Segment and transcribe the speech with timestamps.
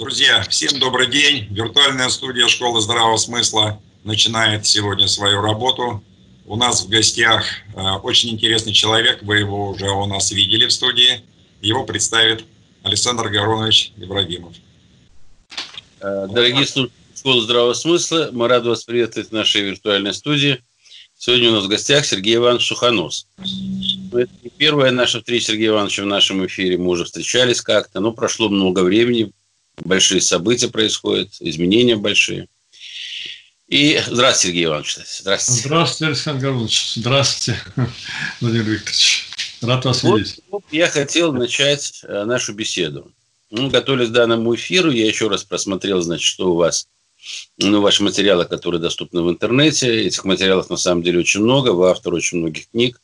[0.00, 1.46] Друзья, всем добрый день.
[1.50, 6.02] Виртуальная студия Школы здравого смысла начинает сегодня свою работу.
[6.46, 7.44] У нас в гостях
[7.76, 11.20] э, очень интересный человек, вы его уже у нас видели в студии.
[11.60, 12.46] Его представит
[12.82, 14.54] Александр Горонович Ибрагимов.
[16.00, 20.64] Э, дорогие слушатели Школы здравого смысла, мы рады вас приветствовать в нашей виртуальной студии.
[21.18, 23.26] Сегодня у нас в гостях Сергей Иванович Сухонос.
[23.36, 26.78] Ну, это не первая наша встреча Сергея Ивановича в нашем эфире.
[26.78, 29.30] Мы уже встречались как-то, но прошло много времени,
[29.84, 32.48] большие события происходят, изменения большие.
[33.68, 34.96] И здравствуйте, Сергей Иванович.
[35.20, 35.62] Здравствуйте.
[35.62, 36.92] Здравствуйте, Александр Гаврилович.
[36.96, 37.60] Здравствуйте,
[38.40, 39.28] Владимир Викторович.
[39.62, 40.40] Рад вас вот, видеть.
[40.72, 43.12] Я хотел начать э, нашу беседу.
[43.50, 46.88] Ну, готовясь к данному эфиру, я еще раз просмотрел, значит, что у вас,
[47.58, 50.02] ну, ваши материалы, которые доступны в интернете.
[50.04, 53.00] Этих материалов на самом деле очень много, вы автор очень многих книг.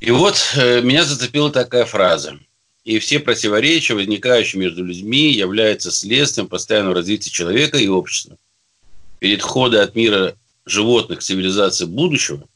[0.00, 2.38] И вот э, меня зацепила такая фраза
[2.88, 8.38] и все противоречия, возникающие между людьми, являются следствием постоянного развития человека и общества.
[9.18, 12.48] Перехода от мира животных к цивилизации будущего,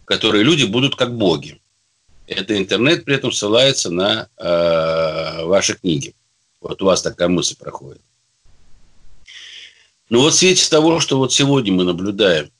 [0.00, 1.60] в которой люди будут как боги.
[2.26, 6.14] Это интернет при этом ссылается на э, ваши книги.
[6.62, 8.00] Вот у вас такая мысль проходит.
[10.08, 12.50] Ну вот в свете того, что вот сегодня мы наблюдаем,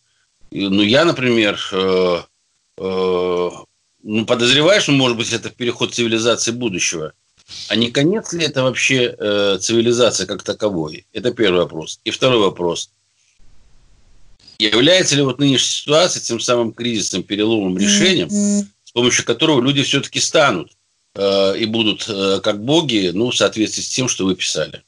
[0.50, 2.22] ну я, например, э,
[2.76, 3.50] э,
[4.04, 7.12] ну, подозреваешь, ну, может быть, это переход цивилизации будущего.
[7.68, 11.06] А не конец ли это вообще э, цивилизация как таковой?
[11.12, 12.00] Это первый вопрос.
[12.04, 12.90] И второй вопрос.
[14.58, 20.20] Является ли вот нынешняя ситуация тем самым кризисным переломным решением, с помощью которого люди все-таки
[20.20, 20.72] станут
[21.14, 24.82] э, и будут э, как боги, ну, в соответствии с тем, что вы писали?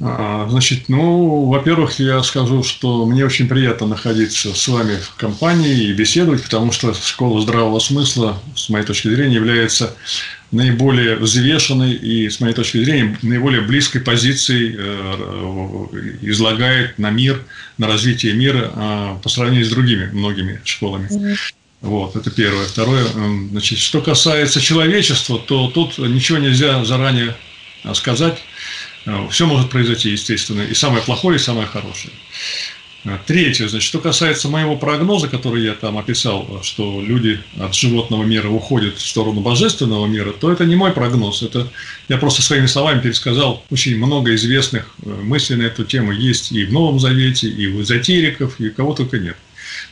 [0.00, 5.88] А, значит, ну, во-первых, я скажу, что мне очень приятно находиться с вами в компании
[5.88, 9.96] и беседовать, потому что школа здравого смысла, с моей точки зрения, является
[10.52, 17.42] наиболее взвешенной и, с моей точки зрения, наиболее близкой позицией э, излагает на мир,
[17.76, 21.08] на развитие мира а, по сравнению с другими многими школами.
[21.80, 22.66] Вот, это первое.
[22.66, 23.04] Второе,
[23.50, 27.36] значит, что касается человечества, то тут ничего нельзя заранее
[27.94, 28.44] сказать Э,
[29.30, 32.12] Все может произойти, естественно, и самое плохое, и самое хорошее.
[33.04, 37.74] Э, третье, значит, что касается моего прогноза, который я там описал, э, что люди от
[37.74, 41.42] животного мира уходят в сторону божественного мира, то это не мой прогноз.
[41.42, 41.68] Это
[42.08, 46.12] я просто своими словами пересказал очень много известных мыслей на эту тему.
[46.12, 49.36] Есть и в Новом Завете, и у эзотериков, и кого только нет.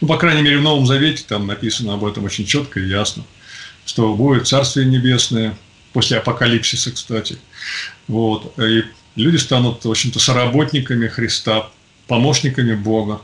[0.00, 3.24] Ну, по крайней мере, в Новом Завете там написано об этом очень четко и ясно,
[3.84, 5.56] что будет Царствие Небесное,
[5.96, 7.38] после апокалипсиса, кстати.
[8.06, 8.52] Вот.
[8.58, 8.84] И
[9.16, 11.68] люди станут, в общем-то, соработниками Христа,
[12.06, 13.20] помощниками Бога.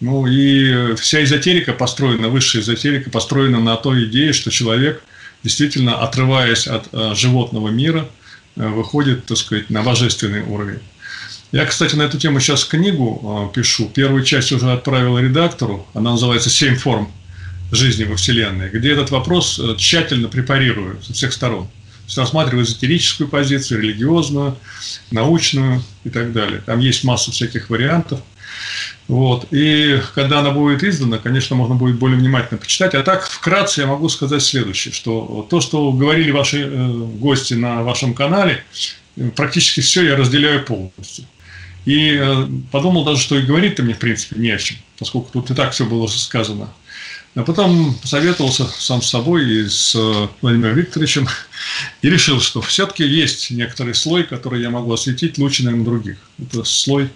[0.00, 5.02] Ну и вся эзотерика построена, высшая эзотерика построена на той идее, что человек,
[5.44, 8.08] действительно, отрываясь от э, животного мира,
[8.56, 10.80] э, выходит, так сказать, на божественный уровень.
[11.52, 13.90] Я, кстати, на эту тему сейчас книгу э, пишу.
[13.90, 15.86] Первую часть уже отправил редактору.
[15.92, 17.12] Она называется «Семь форм
[17.70, 21.68] жизни во Вселенной», где этот вопрос тщательно препарирую со всех сторон
[22.10, 24.56] есть рассматриваю эзотерическую позицию, религиозную,
[25.10, 26.60] научную и так далее.
[26.64, 28.20] Там есть масса всяких вариантов.
[29.08, 29.46] Вот.
[29.52, 32.94] И когда она будет издана, конечно, можно будет более внимательно почитать.
[32.94, 37.82] А так, вкратце я могу сказать следующее, что то, что говорили ваши э, гости на
[37.82, 38.64] вашем канале,
[39.36, 41.24] практически все я разделяю полностью.
[41.86, 45.50] И э, подумал даже, что и говорить-то мне, в принципе, не о чем, поскольку тут
[45.50, 46.68] и так все было сказано.
[47.36, 51.28] А потом посоветовался сам с собой и с э, Владимиром Викторовичем
[52.02, 56.18] и решил, что все-таки есть некоторый слой, который я могу осветить лучше, наверное, других.
[56.40, 57.08] Это слой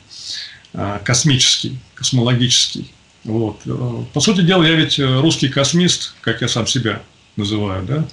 [0.72, 2.92] э, космический, космологический.
[3.24, 3.60] Вот.
[3.66, 7.03] Э, по сути дела, я ведь русский космист, как я сам себя
[7.34, 8.06] называю, да,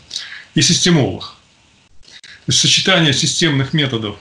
[0.55, 1.35] и системолог.
[2.21, 4.15] То есть сочетание системных методов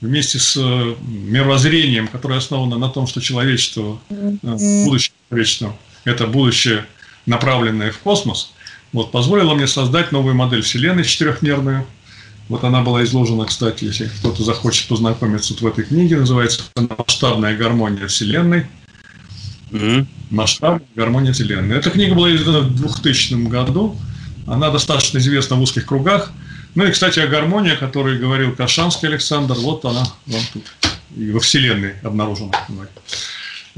[0.00, 6.86] вместе с мировоззрением, которое основано на том, что человечество, будущее человечества, это будущее
[7.28, 8.52] направленная в космос,
[8.92, 11.86] вот, позволила мне создать новую модель Вселенной четырехмерную.
[12.48, 16.62] Вот она была изложена, кстати, если кто-то захочет познакомиться вот в этой книге, называется
[16.96, 18.66] «Масштабная гармония Вселенной».
[19.70, 20.06] Mm-hmm.
[20.30, 21.76] «Масштабная гармония Вселенной».
[21.76, 23.94] Эта книга была издана в 2000 году.
[24.46, 26.32] Она достаточно известна в узких кругах.
[26.74, 30.64] Ну и, кстати, о гармонии, о которой говорил Кашанский Александр, вот она вам тут
[31.14, 32.52] и во Вселенной обнаружена.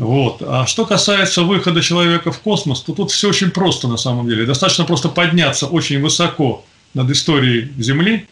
[0.00, 0.42] Вот.
[0.42, 4.46] А что касается выхода человека в космос, то тут все очень просто на самом деле.
[4.46, 6.64] Достаточно просто подняться очень высоко
[6.94, 8.26] над историей Земли,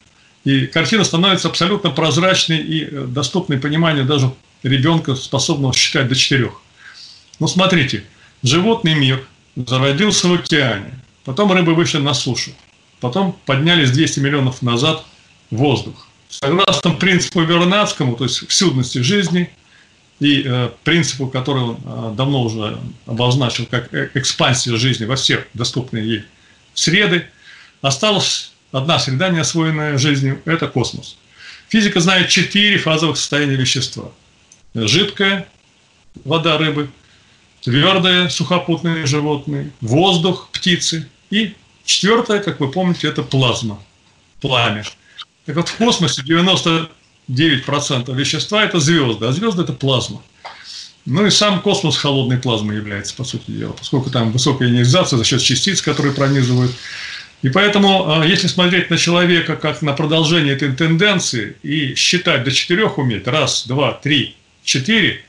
[0.44, 4.32] и картина становится абсолютно прозрачной и э, доступной пониманию даже
[4.62, 6.58] ребенка, способного считать до четырех.
[7.38, 8.04] Ну, смотрите,
[8.42, 12.52] животный мир зародился в океане, потом рыбы вышли на сушу,
[12.98, 15.04] потом поднялись 200 миллионов назад
[15.50, 16.08] в воздух.
[16.30, 19.50] Согласно принципу Вернадскому, то есть всюдности жизни
[20.20, 25.46] и э, принципу, который он э, давно уже обозначил как э, экспансия жизни во все
[25.54, 26.24] доступные ей
[26.74, 27.26] среды,
[27.82, 31.16] осталась одна среда, не освоенная жизнью– это космос.
[31.68, 34.10] Физика знает четыре фазовых состояния вещества.
[34.74, 35.46] Жидкое–
[36.24, 36.90] вода рыбы,
[37.60, 41.54] твердое– сухопутные животные, воздух– птицы и
[41.84, 43.80] четвертое, как вы помните, это плазма,
[44.40, 44.84] пламя.
[45.46, 46.22] Так вот, в космосе
[47.28, 50.22] 99% вещества– это звезды, а звезды– это плазма.
[51.04, 55.24] Ну и сам космос холодной плазмой является, по сути дела, поскольку там высокая ионизация за
[55.24, 56.72] счет частиц, которые пронизывают.
[57.40, 62.50] И поэтому, а, если смотреть на человека как на продолжение этой тенденции и считать до
[62.50, 65.20] четырех уметь, раз, два, три, четыре,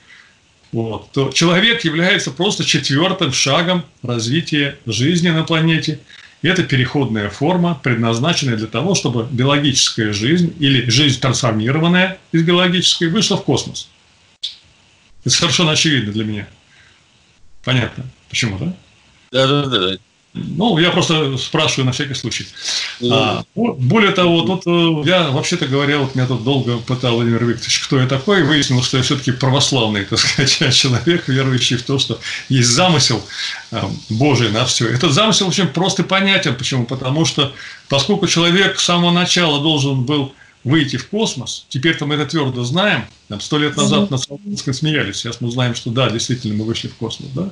[0.71, 5.99] вот, то человек является просто четвертым шагом развития жизни на планете–
[6.41, 13.37] это переходная форма, предназначенная для того, чтобы биологическая жизнь или жизнь, трансформированная из биологической, вышла
[13.37, 13.89] в космос.
[15.21, 16.47] Это совершенно очевидно для меня.
[17.63, 18.05] Понятно.
[18.29, 18.73] Почему, да?
[19.31, 19.97] Да, да, да.
[20.45, 22.47] Ну, я просто спрашиваю на всякий случай.
[22.99, 27.43] Ну, а, более того, тут э, я, вообще-то говоря, вот меня тут долго пытал Владимир
[27.43, 31.83] Викторович, кто я такой, и выяснилось, что я все-таки православный, так сказать, человек, верующий в
[31.83, 32.19] то, что
[32.49, 33.23] есть замысел
[33.71, 34.87] э, Божий на все.
[34.87, 36.55] Этот замысел очень прост и понятен.
[36.55, 36.85] Почему?
[36.85, 37.53] Потому что,
[37.87, 40.33] поскольку человек с самого начала должен был
[40.63, 45.15] выйти в космос, теперь-то мы это твердо знаем, там сто лет назад на Солнцем смеялись,
[45.15, 47.49] сейчас мы знаем, что да, действительно мы вышли в космос, да,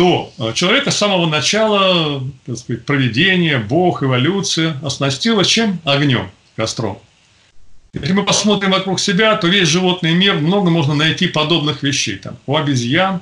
[0.00, 5.78] то э, человека с самого начала, так сказать, проведения, Бог, эволюция оснастила чем?
[5.84, 6.98] Огнем, костром.
[7.92, 12.16] Если мы посмотрим вокруг себя, то весь животный мир, много можно найти подобных вещей.
[12.16, 13.20] Там, у обезьян,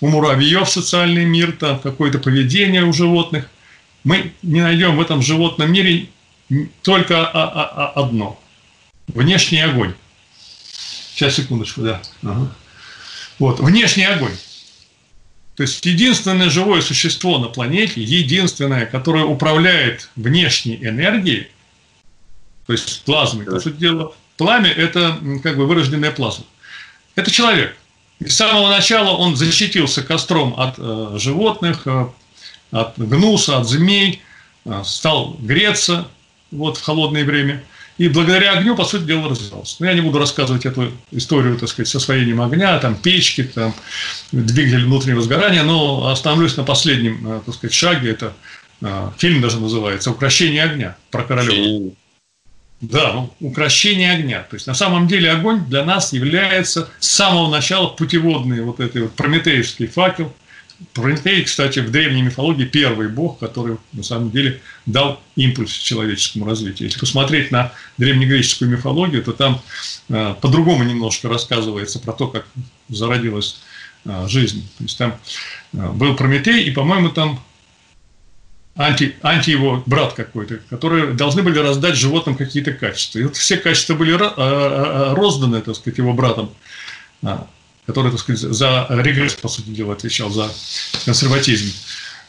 [0.00, 3.50] у муравьев социальный мир, там какое-то поведение у животных.
[4.04, 6.10] Мы не найдем в этом животном мире
[6.82, 8.40] только одно–
[9.08, 9.94] внешний огонь.
[11.12, 12.00] Сейчас, секундочку, да.
[12.22, 12.54] Ага.
[13.40, 14.36] Вот, внешний огонь.
[15.60, 21.48] То есть единственное живое существо на планете, единственное, которое управляет внешней энергией,
[22.66, 26.46] то есть плазмой, по сути дела, пламя– это как бы вырожденная плазма.
[27.14, 27.76] Это человек.
[28.20, 32.06] И с самого начала он защитился костром от э, животных, э,
[32.70, 34.22] от гнуса, от змей,
[34.64, 36.08] э, стал греться
[36.50, 37.62] вот, в холодное время–
[38.00, 39.76] и благодаря огню, по сути дела, развивался.
[39.78, 43.74] Но я не буду рассказывать эту историю, так сказать, с освоением огня, там, печки, там,
[44.32, 48.12] двигатель внутреннего сгорания, но остановлюсь на последнем, э, так сказать, шаге.
[48.12, 48.32] Это
[48.80, 51.92] э, фильм даже называется «Укращение огня» про Королева.
[52.80, 54.46] Да, ну, укращение огня.
[54.48, 59.02] То есть, на самом деле, огонь для нас является с самого начала путеводный вот этой
[59.02, 60.32] вот прометеевский факел,
[60.94, 66.88] Прометей, кстати, в древней мифологии первый бог, который на самом деле дал импульс человеческому развитию.
[66.88, 69.60] Если посмотреть на древнегреческую мифологию, то там
[70.08, 72.46] э, по-другому немножко рассказывается про то, как
[72.88, 73.60] зародилась
[74.06, 74.66] э, жизнь.
[74.78, 75.20] То есть там
[75.74, 77.40] э, был Прометей, и, по-моему, там
[78.74, 83.18] анти, анти его брат какой-то, которые должны были раздать животным какие-то качества.
[83.18, 84.12] И вот все качества были
[85.14, 86.50] розданы, так сказать, его братом
[87.90, 90.48] который, так сказать, за регресс, по сути дела, отвечал, за
[91.04, 91.72] консерватизм.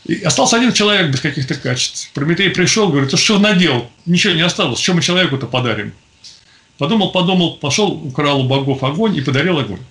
[0.05, 2.09] И остался один человек без каких-то качеств.
[2.15, 3.87] Прометей пришел, говорит, ты что надел?
[4.07, 5.93] Ничего не осталось, что мы человеку-то подарим?
[6.79, 9.81] Подумал, подумал, пошел, украл у богов огонь и подарил огонь.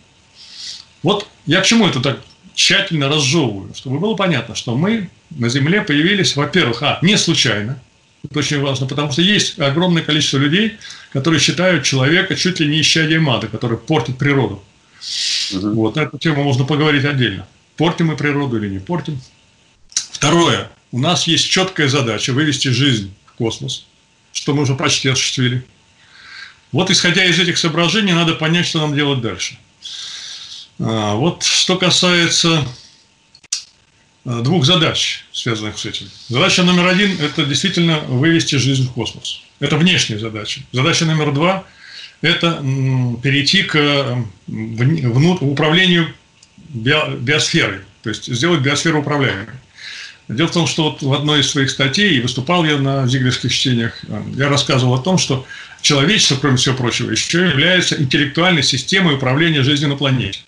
[1.04, 2.18] Вот я к чему это так
[2.56, 7.80] тщательно разжевываю, чтобы было понятно, что мы на Земле появились, во-первых, а, не случайно,
[8.24, 10.78] это очень важно, потому что есть огромное количество людей,
[11.12, 14.60] которые считают человека чуть ли не исчадием ада, который портит природу.
[15.52, 15.70] Угу.
[15.74, 17.46] Вот, на эту тему можно поговорить отдельно.
[17.76, 19.20] Портим мы природу или не портим.
[19.94, 20.70] Второе.
[20.92, 23.86] У нас есть четкая задача вывести жизнь в космос,
[24.32, 25.64] что мы уже почти осуществили.
[26.72, 29.58] Вот исходя из этих соображений, надо понять, что нам делать дальше.
[30.78, 32.66] А, вот что касается
[34.24, 36.08] а, двух задач, связанных с этим.
[36.28, 39.40] Задача номер один– это действительно вывести жизнь в космос.
[39.58, 40.62] Это внешняя задача.
[40.72, 41.64] Задача номер два–
[42.22, 42.62] это
[43.22, 46.08] перейти к управлению
[46.58, 49.46] биосферой, то есть сделать биосферу управляемой.
[50.28, 53.98] Дело в том, что вот в одной из своих статей, выступал я на зиглерских чтениях,
[54.06, 55.44] э, я рассказывал о том, что
[55.82, 60.42] человечество, кроме всего прочего, еще является интеллектуальной системой управления жизнью на планете.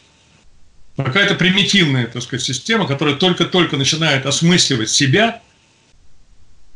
[0.95, 5.41] Пока это примитивная, так сказать, система, которая только-только начинает осмысливать себя,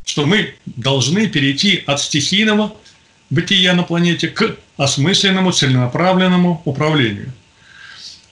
[0.05, 2.75] что мы должны перейти от стихийного
[3.31, 7.33] бытия на планете к осмысленному, целенаправленному управлению.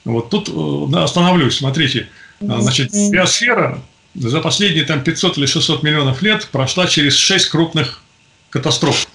[0.04, 1.58] Вот тут э, остановлюсь.
[1.58, 2.08] Смотрите,
[2.40, 3.82] а, значит, биосфера
[4.14, 8.02] за последние там 500 или 600 миллионов лет прошла через 6 крупных
[8.50, 9.06] катастроф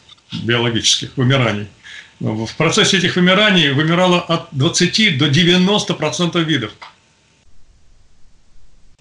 [0.43, 1.67] биологических, вымираний.
[2.19, 6.71] в процессе этих вымираний вымирало от 20 до 90% видов.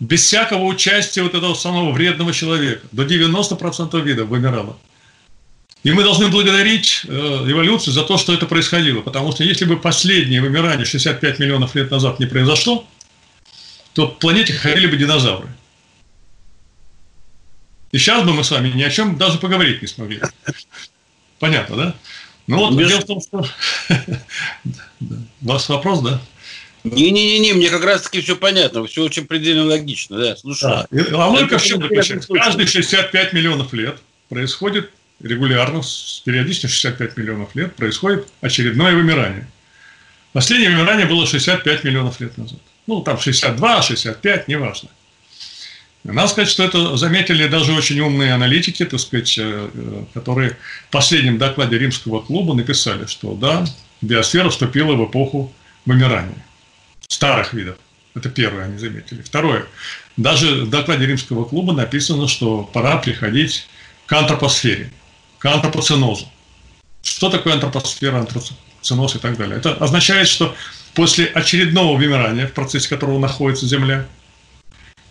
[0.00, 2.86] Без всякого участия вот этого самого вредного человека.
[2.92, 4.76] До 90% видов вымирало.
[5.84, 9.00] И мы должны благодарить эволюцию за то, что это происходило.
[9.00, 12.86] Потому что если бы последнее вымирание 65 миллионов лет назад не произошло,
[13.94, 15.48] то в планете ходили бы динозавры.
[17.92, 20.20] И сейчас бы мы с вами ни о чем даже поговорить не смогли.
[21.38, 21.94] Понятно, да?
[22.46, 22.88] Ну вот, Без...
[22.88, 23.44] дело в том, что...
[25.00, 26.20] У вас вопрос, да?
[26.84, 30.68] Не-не-не, мне как раз-таки все понятно, все очень предельно логично, да, слушай.
[30.68, 30.86] Да.
[30.90, 32.32] И логика в чем заключается?
[32.32, 39.48] Каждые 65 миллионов лет происходит регулярно, с периодичностью 65 миллионов лет, происходит очередное вымирание.
[40.32, 42.60] Последнее вымирание было 65 миллионов лет назад.
[42.86, 44.88] Ну, там 62, 65, неважно.
[46.04, 50.56] Надо сказать, что это заметили даже очень умные аналитики, так сказать, э, э, которые
[50.88, 53.66] в последнем докладе Римского клуба написали, что да,
[54.00, 55.52] биосфера вступила в эпоху
[55.84, 56.44] вымирания
[57.08, 57.76] старых видов.
[58.14, 59.22] Это первое они заметили.
[59.22, 59.66] Второе.
[60.16, 63.66] Даже в докладе Римского клуба написано, что пора приходить
[64.06, 64.90] к антропосфере,
[65.38, 66.28] к антропоценозу.
[67.02, 69.58] Что такое антропосфера, антропоценоз и так далее?
[69.58, 70.54] Это означает, что
[70.94, 74.06] после очередного вымирания, в процессе которого находится Земля,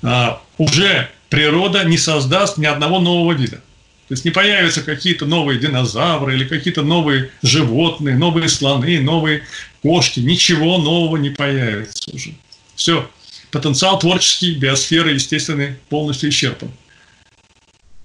[0.03, 3.61] а, уже природа не создаст ни одного нового вида.
[4.07, 9.43] То есть не появятся какие-то новые динозавры или какие-то новые животные, новые слоны, новые
[9.81, 10.21] кошки.
[10.21, 12.33] Ничего нового не появится уже.
[12.75, 13.09] Все.
[13.51, 16.71] Потенциал творческий биосферы, естественно, полностью исчерпан.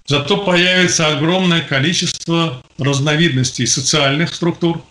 [0.06, 4.82] Зато появится огромное количество разновидностей социальных структур,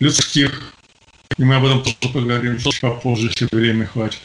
[0.00, 0.74] людских,
[1.36, 4.18] и мы об этом тоже поговорим попозже, если времени хватит.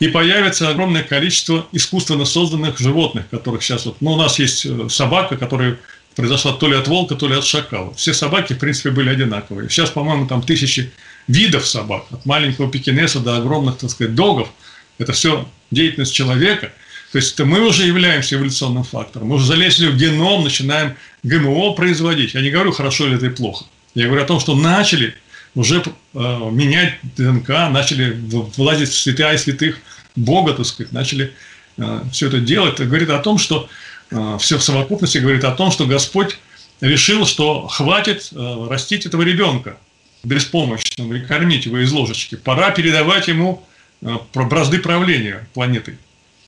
[0.00, 3.96] И появится огромное количество искусственно созданных животных, которых сейчас вот...
[4.00, 5.78] Ну, у нас есть э, собака, которая
[6.14, 7.94] произошла то ли от волка, то ли от шакала.
[7.94, 9.70] Все собаки, в принципе, были одинаковые.
[9.70, 10.90] Сейчас, по-моему, там тысячи
[11.26, 14.50] видов собак, от маленького пекинеса до огромных, так сказать, догов.
[14.98, 16.72] Это все деятельность человека.
[17.12, 19.28] То есть мы уже являемся эволюционным фактором.
[19.28, 22.34] Мы уже залезли в геном, начинаем ГМО производить.
[22.34, 23.64] Я не говорю, хорошо или это плохо.
[23.94, 25.14] Я говорю о том, что начали
[25.54, 28.18] уже э, менять ДНК, начали
[28.56, 29.78] влазить в святая святых
[30.16, 31.32] Бога, так сказать, начали
[31.78, 32.74] э, все это делать.
[32.74, 33.68] Это говорит о том, что
[34.10, 36.38] э, все в совокупности говорит о том, что Господь
[36.82, 39.78] решил, что хватит э, растить этого ребенка
[40.24, 42.34] беспомощного и кормить его из ложечки.
[42.34, 43.66] Пора передавать ему
[44.02, 45.96] э, бразды правления планетой.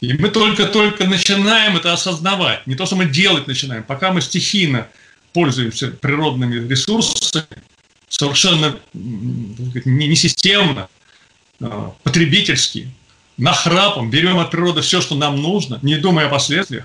[0.00, 2.66] И мы только-только начинаем это осознавать.
[2.66, 3.83] Не то, что мы делать начинаем.
[3.83, 4.88] Пока мы стихийно
[5.33, 7.47] пользуемся природными ресурсами,
[8.09, 10.88] совершенно не системно,
[11.61, 12.90] а, потребительски,
[13.37, 16.85] нахрапом берем от природы все, что нам нужно, не думая о последствиях.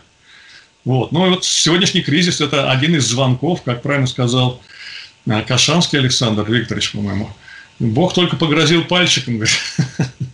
[0.84, 1.12] Вот.
[1.12, 4.62] Ну и вот сегодняшний кризис– это один из звонков, как правильно сказал
[5.28, 7.30] а, Кашанский Александр Викторович, по-моему.
[7.80, 9.56] Бог только погрозил пальчиком, говорит,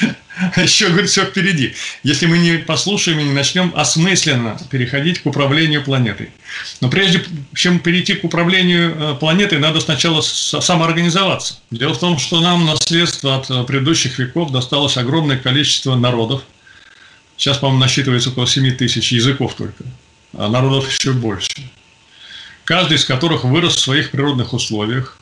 [0.56, 1.74] еще, говорит, все впереди.
[2.02, 6.30] Если мы не послушаем и не начнем осмысленно переходить к управлению планетой.
[6.80, 7.24] Но прежде
[7.54, 11.58] чем перейти к управлению э, планетой, надо сначала самоорганизоваться.
[11.70, 16.42] Дело в том, что нам наследство от э, предыдущих веков досталось огромное количество народов.
[17.36, 19.84] Сейчас, по-моему, насчитывается около 7 тысяч языков только,
[20.32, 21.50] а народов еще больше.
[22.64, 25.18] Каждый из которых вырос в своих природных условиях.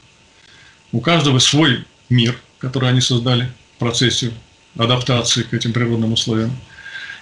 [0.92, 4.32] У каждого свой мир, который они создали в процессе
[4.76, 6.56] адаптации к этим природным условиям.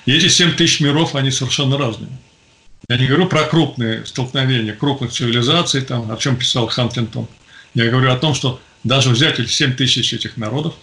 [0.07, 2.11] И эти 7 тысяч миров, они совершенно разные.
[2.89, 7.29] Я не говорю про крупные столкновения, крупных цивилизаций, там, о чем писал Хантингтон.
[7.75, 10.75] Я говорю о том, что даже взять эти 7 тысяч этих народов,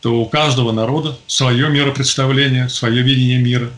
[0.00, 3.70] то у каждого народа свое миропредставление, свое видение мира.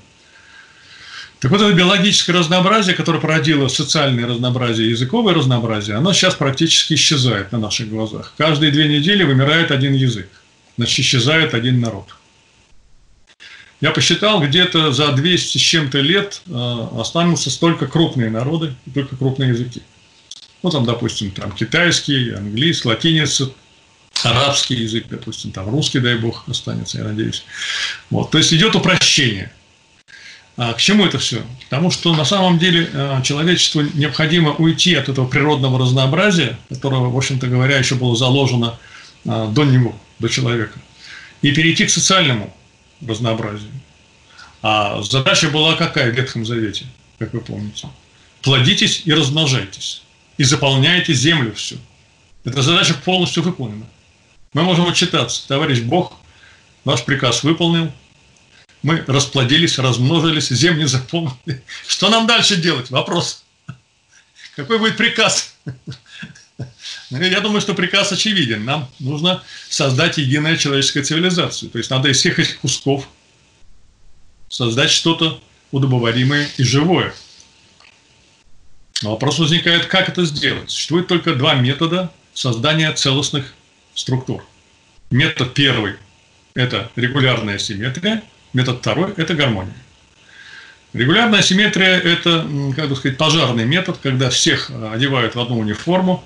[1.40, 7.50] Так вот, это биологическое разнообразие, которое породило социальное разнообразие, языковое разнообразие, оно сейчас практически исчезает
[7.50, 8.34] на наших глазах.
[8.36, 10.28] Каждые две недели вымирает один язык
[10.80, 12.06] значит, исчезает один народ.
[13.82, 19.50] Я посчитал, где-то за 200 с чем-то лет э, останутся столько крупные народы, только крупные
[19.50, 19.82] языки.
[20.62, 23.50] Ну, там, допустим, там китайский, английский, латиница,
[24.22, 27.44] арабский язык, допустим, там русский, дай бог, останется, я надеюсь.
[28.08, 29.52] Вот, то есть идет упрощение.
[30.56, 31.42] А к чему это все?
[31.68, 37.16] Потому что на самом деле э, человечеству необходимо уйти от этого природного разнообразия, которого, в
[37.16, 38.78] общем-то говоря, еще было заложено
[39.26, 40.78] э, до него до человека,
[41.42, 42.54] и перейти к социальному
[43.06, 43.72] разнообразию.
[44.62, 46.86] А задача была какая в Ветхом Завете,
[47.18, 47.88] как вы помните?
[48.42, 50.02] Плодитесь и размножайтесь,
[50.36, 51.78] и заполняйте землю всю.
[52.44, 53.86] Эта задача полностью выполнена.
[54.52, 56.16] Мы можем отчитаться, товарищ Бог,
[56.84, 57.92] ваш приказ выполнил,
[58.82, 61.62] мы расплодились, размножились, земли заполнили.
[61.86, 62.90] Что нам дальше делать?
[62.90, 63.44] Вопрос.
[64.56, 65.56] Какой будет приказ?
[67.10, 68.64] Я думаю, что приказ очевиден.
[68.64, 71.70] Нам нужно создать единую человеческую цивилизацию.
[71.70, 73.08] То есть надо из всех этих кусков
[74.48, 77.12] создать что-то удобоваримое и живое.
[79.02, 80.70] Но вопрос возникает, как это сделать.
[80.70, 83.54] Существует только два метода создания целостных
[83.94, 84.44] структур.
[85.10, 85.94] Метод первый–
[86.54, 89.74] это регулярная симметрия, метод второй– это гармония.
[90.92, 96.24] Регулярная симметрия– это, как бы сказать, пожарный метод, когда всех одевают в одну униформу,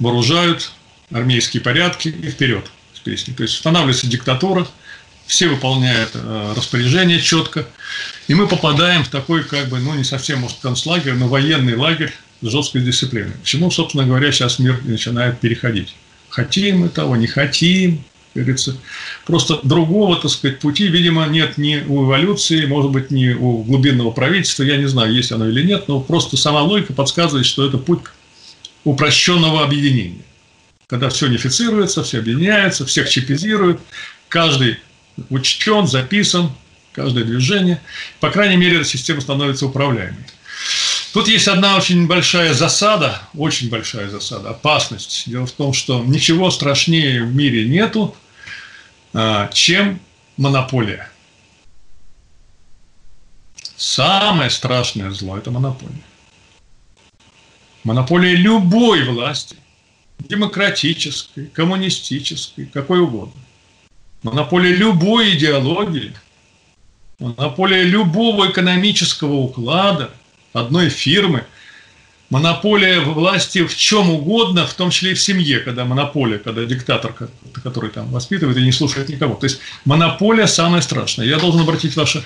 [0.00, 0.72] вооружают
[1.12, 3.34] армейские порядки и вперед с песней.
[3.34, 4.66] То есть устанавливается диктатура,
[5.26, 7.64] все выполняют э, распоряжения четко,
[8.26, 12.12] и мы попадаем в такой, как бы, ну, не совсем, может, концлагерь, но военный лагерь
[12.40, 13.32] с жесткой дисциплиной.
[13.42, 15.94] К чему, собственно говоря, сейчас мир начинает переходить.
[16.30, 17.98] Хотим мы того, не хотим,
[18.34, 18.76] как говорится.
[19.26, 24.10] Просто другого, так сказать, пути, видимо, нет ни у эволюции, может быть, ни у глубинного
[24.10, 27.78] правительства, я не знаю, есть оно или нет, но просто сама логика подсказывает, что это
[27.78, 28.00] путь
[28.84, 30.24] упрощенного объединения.
[30.86, 33.80] Когда все унифицируется, все объединяется, всех чипизируют,
[34.28, 34.78] каждый
[35.28, 36.50] учтен, записан,
[36.92, 37.80] каждое движение.
[38.18, 40.24] По крайней мере, эта система становится управляемой.
[41.12, 45.24] Тут есть одна очень большая засада, очень большая засада, опасность.
[45.26, 48.16] Дело в том, что ничего страшнее в мире нету,
[49.12, 50.00] а, чем
[50.36, 51.10] монополия.
[53.76, 56.02] Самое страшное зло– это монополия.
[57.84, 59.56] Монополия любой власти,
[60.18, 63.40] демократической, коммунистической, какой угодно.
[64.22, 66.12] Монополия любой идеологии,
[67.18, 70.10] монополия любого экономического уклада,
[70.52, 71.44] одной фирмы,
[72.28, 77.14] монополия власти в чем угодно, в том числе и в семье, когда монополия, когда диктатор,
[77.62, 79.34] который там воспитывает и не слушает никого.
[79.34, 81.26] То есть монополия самая страшная.
[81.26, 82.22] Я должен обратить ваше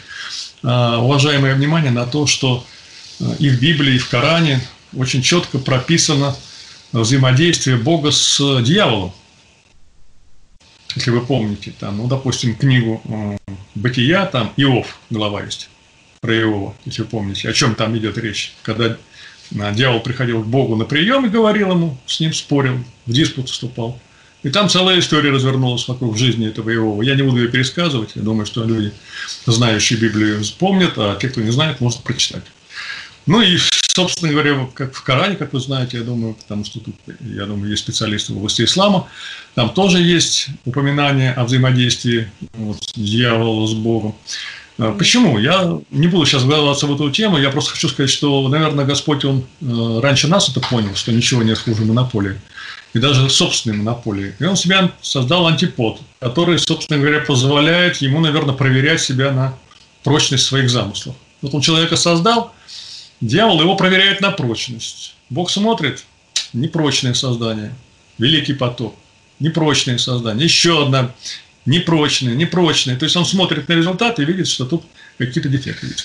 [0.65, 2.67] а, уважаемое внимание на то, что
[3.21, 4.61] а, и в Библии, и в Коране
[4.97, 6.37] очень четко прописано
[6.93, 9.13] взаимодействие Бога с дьяволом.
[10.95, 13.37] Если вы помните, там, ну, допустим, книгу э,
[13.75, 15.69] «Бытия», там Иов глава есть
[16.21, 18.55] про Иова, если вы помните, о чем там идет речь.
[18.63, 18.97] Когда
[19.51, 23.51] э, дьявол приходил к Богу на прием и говорил ему, с ним спорил, в диспут
[23.51, 23.99] вступал.
[24.45, 27.03] И там целая история развернулась вокруг жизни этого Иова.
[27.03, 28.93] Я не буду ее пересказывать, я думаю, что люди,
[29.47, 32.45] знающие Библию, помнят, а те, кто не знает, может прочитать.
[33.27, 33.57] Ну и,
[33.95, 37.71] собственно говоря, как в Коране, как вы знаете, я думаю, потому что тут, я думаю,
[37.71, 39.07] есть специалисты в области ислама,
[39.55, 44.17] там тоже есть упоминание о взаимодействии вот, дьявола с Богом.
[44.79, 45.39] А почему?
[45.39, 49.25] Я не буду сейчас вглядываться в эту тему, я просто хочу сказать, что, наверное, Господь,
[49.25, 52.41] Он э, раньше нас это понял, что ничего нет хуже монополии,
[52.95, 54.35] и даже собственной монополии.
[54.41, 59.55] И Он себя создал антипод, который, собственно говоря, позволяет ему, наверное, проверять себя на
[60.03, 61.15] прочность своих замыслов.
[61.43, 62.53] Вот он человека создал,
[63.25, 65.15] Дьявол его проверяет на прочность.
[65.31, 66.05] Бог смотрит,
[66.53, 67.75] непрочное создание,
[68.19, 68.95] великий поток,
[69.41, 71.11] непрочное создание, еще одна
[71.65, 72.99] непрочное, непрочное.
[72.99, 74.85] То есть он смотрит на результат и видит, что тут
[75.17, 76.05] какие-то дефекты есть.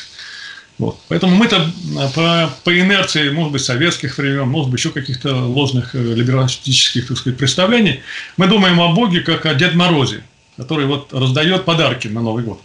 [0.77, 0.97] Вот.
[1.09, 5.95] Поэтому мы-то а, по, по инерции, может быть, советских времен, может быть, еще каких-то ложных
[5.95, 7.99] э, либералистических, так сказать, представлений,
[8.37, 10.23] мы думаем о Боге как о Дед Морозе,
[10.55, 12.61] который вот раздает подарки на Новый год.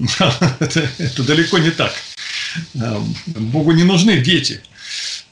[0.58, 1.92] это, далеко не так.
[2.74, 4.62] Эм, Богу не нужны дети.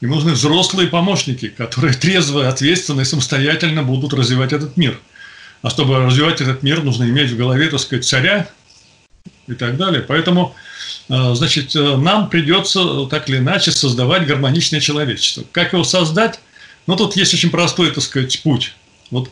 [0.01, 4.99] Ему нужны взрослые помощники, которые трезво, ответственно и самостоятельно будут развивать этот мир.
[5.61, 8.49] А чтобы развивать этот мир, нужно иметь в голове, так сказать, царя
[9.47, 10.01] и так далее.
[10.01, 10.55] Поэтому,
[11.09, 15.43] э, значит, э, нам придется так или иначе создавать гармоничное человечество.
[15.51, 16.39] Как его создать?
[16.87, 18.73] Ну, тут есть очень простой, так сказать, путь.
[19.11, 19.29] Вот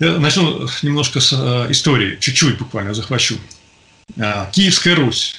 [0.00, 3.36] я начну немножко с э, истории, чуть-чуть буквально захвачу.
[4.52, 5.36] Киевская Русь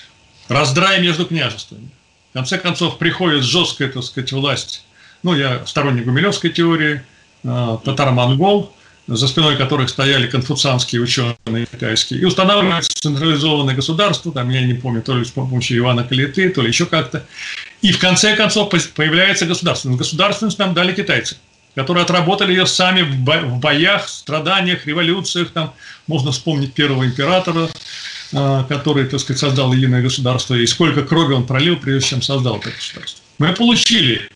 [0.48, 1.90] раздрай между княжествами.
[2.32, 4.86] В конце концов, приходит жесткая, так сказать, власть.
[5.24, 7.04] Ну, я сторонник гумилевской теории,
[7.44, 8.74] э, татаро-монгол,
[9.08, 15.02] за спиной которых стояли конфуцианские ученые китайские, и устанавливается централизованное государство, там, я не помню,
[15.02, 17.26] то ли с помощью Ивана Калиты, то ли еще как-то.
[17.82, 20.00] И в конце концов появляется государственность.
[20.00, 21.36] Государственность нам дали китайцы,
[21.76, 25.50] которые отработали ее сами в боях, страданиях, революциях.
[25.52, 25.74] Там
[26.08, 27.68] можно вспомнить первого императора, а,
[28.32, 32.72] который, так сказать, создал единое государство, и сколько крови он пролил, прежде чем создал это
[32.72, 33.24] государство.
[33.38, 34.30] Мы получили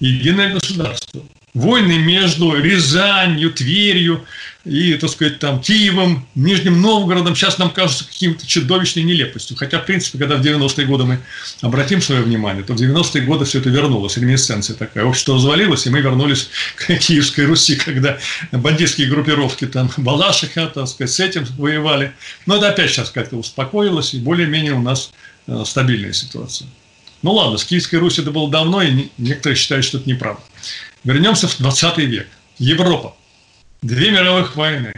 [0.00, 1.22] единое государство.
[1.54, 4.24] Войны между Рязанью, Тверью
[4.64, 9.56] и, так сказать, там, Киевом, Нижним Новгородом сейчас нам кажутся каким-то чудовищной нелепостью.
[9.56, 11.18] Хотя, в принципе, когда в 90-е годы мы
[11.60, 15.04] обратим свое внимание, то в 90-е годы все это вернулось, реминесценция такая.
[15.04, 18.18] Общество развалилось, и мы вернулись к Киевской Руси, когда
[18.52, 22.12] бандитские группировки там Балашиха, так сказать, с этим воевали.
[22.46, 25.12] Но это опять сейчас как-то успокоилось, и более-менее у нас
[25.48, 26.68] э, стабильная ситуация.
[27.22, 30.42] Ну ладно, с Киевской Руси это было давно, и некоторые считают, что это неправда.
[31.04, 32.28] Вернемся в 20 век.
[32.58, 33.16] Европа.
[33.82, 34.92] Две мировых войны.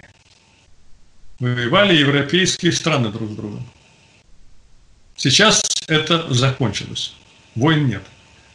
[1.38, 3.66] Воевали европейские страны друг с другом.
[5.16, 7.14] Сейчас это закончилось.
[7.54, 8.02] Войн нет.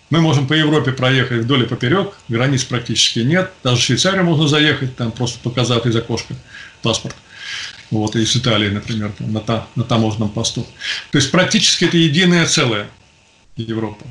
[0.09, 3.51] Мы можем по Европе проехать вдоль и поперек, границ практически нет.
[3.63, 6.35] Даже в Швейцарию можно заехать, там просто показав из окошка
[6.81, 7.15] паспорт.
[7.91, 10.65] Вот, из Италии, например, на, та, на таможенном посту.
[11.11, 12.87] То есть практически это единое целое
[13.55, 14.05] Европа.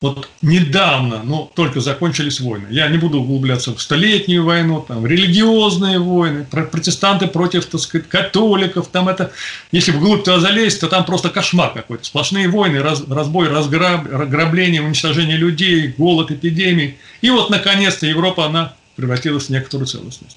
[0.00, 2.68] Вот недавно, ну, только закончились войны.
[2.70, 8.86] Я не буду углубляться в столетнюю войну, там, религиозные войны, протестанты против, так сказать, католиков,
[8.88, 9.32] там это,
[9.72, 12.04] если вглубь туда залезть, то там просто кошмар какой-то.
[12.04, 16.96] Сплошные войны, раз, разбой, разграб, разграбление, уничтожение людей, голод, эпидемии.
[17.20, 20.36] И вот, наконец-то, Европа, она превратилась в некоторую целостность.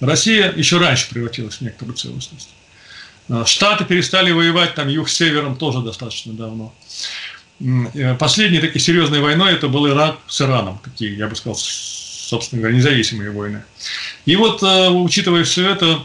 [0.00, 2.50] Россия еще раньше превратилась в некоторую целостность.
[3.30, 6.74] А, Штаты перестали воевать там юг с севером тоже достаточно давно.
[7.60, 12.62] Э, последней такой серьезной войной это был Ирак с Ираном, такие, я бы сказал, собственно
[12.62, 13.62] говоря, независимые войны.
[14.26, 16.02] И вот, э, учитывая все это,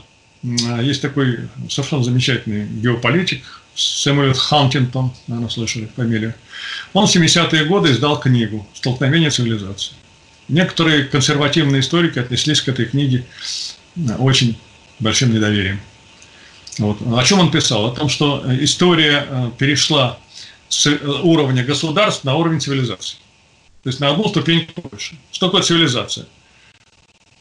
[0.82, 3.44] есть такой совершенно замечательный геополитик
[3.76, 6.34] Сэмюэл Хантингтон, наверное, слышали фамилию.
[6.94, 9.94] Он в 70-е годы издал книгу «Столкновение цивилизаций».
[10.48, 13.26] Некоторые консервативные историки отнеслись к этой книге
[14.20, 14.58] очень
[15.00, 15.80] большим недоверием.
[16.78, 16.98] Вот.
[17.02, 17.86] О чем он писал?
[17.86, 20.20] О том, что история э, перешла
[20.74, 23.18] с э, уровня государств на уровень цивилизации.
[23.84, 25.16] То есть на одну ступеньку выше.
[25.32, 26.26] Что такое цивилизация?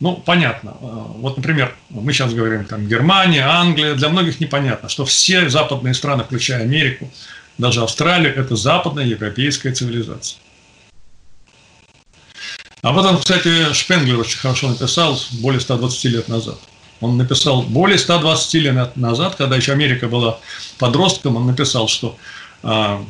[0.01, 0.71] Ну, понятно.
[0.71, 0.75] Э,
[1.17, 3.95] вот, например, мы сейчас говорим там Германия, Англия.
[3.95, 7.11] Для многих непонятно, что все западные страны, включая Америку,
[7.59, 10.39] даже Австралию, это западная европейская цивилизация.
[12.83, 16.59] Об этом, кстати, Шпенглер очень хорошо написал более 120 лет назад.
[17.01, 20.39] Он написал более 120 лет назад, когда еще Америка была
[20.79, 22.17] подростком, он написал, что
[22.63, 23.05] а,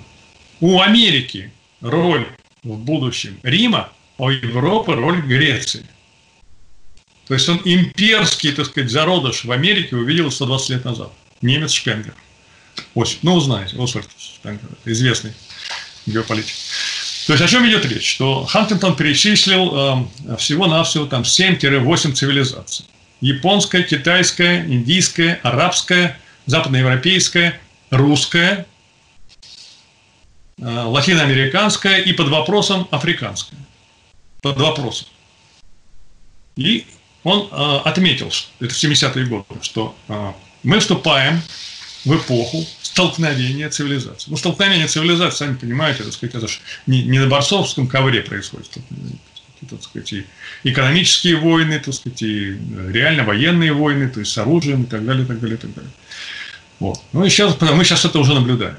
[0.63, 2.27] у Америки роль
[2.63, 5.85] в будущем Рима, а у Европы роль Греции.
[7.27, 11.13] То есть он имперский, так сказать, зародыш в Америке увидел 120 лет назад.
[11.43, 12.15] Немец Шпенгер.
[12.95, 15.33] Осип, ну, знаете, Освальд Шпенгер, известный
[16.07, 16.55] геополитик.
[17.27, 18.09] То есть о чем идет речь?
[18.09, 22.87] Что Хантингтон перечислил э, всего-навсего там 7-8 цивилизаций.
[23.21, 28.67] Японская, китайская, индийская, арабская, западноевропейская, русская,
[30.63, 33.59] латиноамериканская и под вопросом африканская.
[34.41, 35.09] Под вопросом.
[36.57, 36.87] И
[37.25, 41.41] он э, отметил, это в 70-е годы, что э, мы вступаем
[42.05, 44.31] в эпоху столкновения цивилизаций.
[44.31, 48.71] Ну, столкновение цивилизаций, сами понимаете, так сказать, это же не, не на борцовском ковре происходит,
[49.71, 50.27] так сказать, и
[50.65, 55.25] экономические войны, так сказать, и реально военные войны, то есть с оружием и так далее,
[55.25, 55.91] и так далее, и так далее.
[56.81, 57.01] Вот.
[57.13, 58.77] Ну и сейчас, мы сейчас это уже наблюдаем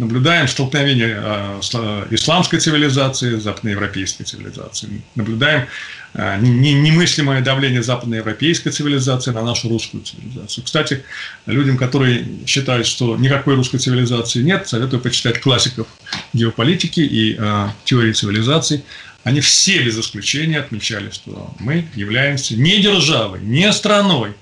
[0.00, 5.66] наблюдаем столкновение э, э, исламской цивилизации, западноевропейской цивилизации, наблюдаем
[6.14, 10.64] э, немыслимое давление западноевропейской цивилизации на нашу русскую цивилизацию.
[10.64, 11.04] Кстати,
[11.44, 15.86] людям, которые считают, что никакой русской цивилизации нет, советую почитать классиков
[16.32, 17.38] геополитики и
[17.84, 18.82] теории цивилизаций.
[19.22, 24.32] Они все без исключения отмечали, что мы являемся не державой, не страной,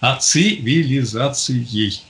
[0.00, 2.02] а цивилизацией.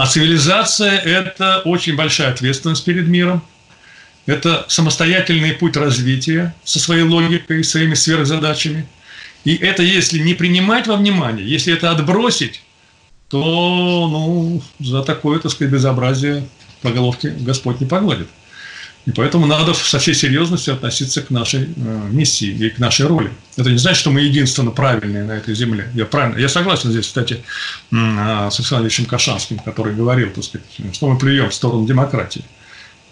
[0.00, 3.42] А цивилизация– это очень большая ответственность перед миром.
[4.24, 8.86] Это самостоятельный путь развития со своей логикой своими сверхзадачами.
[9.44, 12.62] И это если не принимать во внимание, если это отбросить,
[13.28, 16.48] то ну, за такое, так сказать, безобразие
[16.80, 18.28] по головке Господь не погладит.
[19.06, 23.30] И поэтому надо со всей серьезностью относиться к нашей э, миссии и к нашей роли.
[23.56, 25.90] Это не значит, что мы единственно правильные на этой земле.
[25.94, 27.42] Я, правильно, я согласен здесь, кстати,
[27.90, 32.44] с Александром Кашанским, который говорил, так сказать, что мы плюем в сторону демократии.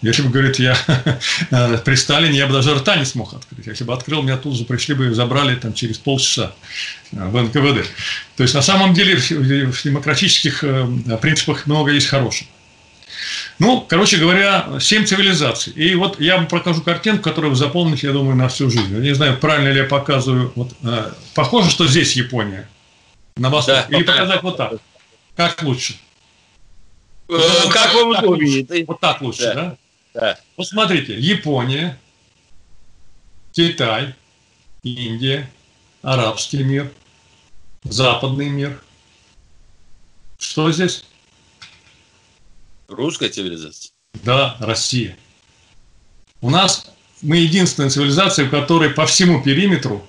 [0.01, 0.77] Если бы, говорит, я
[1.51, 3.67] э, при Сталине, я бы даже рта не смог открыть.
[3.67, 6.53] Если бы открыл, меня тут же пришли бы и забрали там, через полчаса
[7.13, 7.89] э, в НКВД.
[8.37, 10.63] То есть, на самом деле, в демократических
[11.21, 12.49] принципах много есть хорошего.
[13.59, 15.73] Ну, короче говоря, семь цивилизаций.
[15.73, 18.95] И вот я вам покажу картинку, которую вы запомните, я думаю, на всю жизнь.
[18.95, 20.53] Я не знаю, правильно ли я показываю.
[20.55, 22.69] Вот, э, похоже, что здесь Япония.
[23.37, 23.87] На востоке.
[23.89, 24.73] Да, Или показать вот так.
[25.37, 25.97] Как лучше?
[27.29, 27.39] Э,
[27.71, 28.85] как вам удобнее.
[28.87, 29.55] Вот так лучше, да?
[29.55, 29.77] да?
[30.15, 30.39] Да.
[30.57, 31.99] Вот смотрите, Япония,
[33.53, 34.15] Китай,
[34.83, 35.51] Индия,
[36.03, 36.91] арабский мир,
[37.85, 38.81] западный мир.
[40.39, 41.05] Что здесь?
[42.89, 43.93] Русская цивилизация?
[44.25, 45.17] Да, Россия.
[46.41, 50.07] У нас мы единственная цивилизация, у которой по всему периметру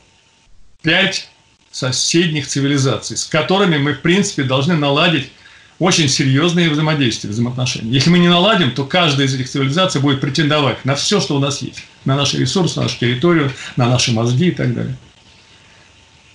[0.81, 1.29] пять
[1.71, 5.29] соседних цивилизаций, с которыми мы, в принципе, должны наладить
[5.77, 7.91] очень серьезные взаимодействия, взаимоотношения.
[7.91, 11.39] Если мы не наладим, то каждая из этих цивилизаций будет претендовать на все, что у
[11.39, 11.83] нас есть.
[12.05, 14.95] На наши ресурсы, на нашу территорию, на наши мозги и так далее.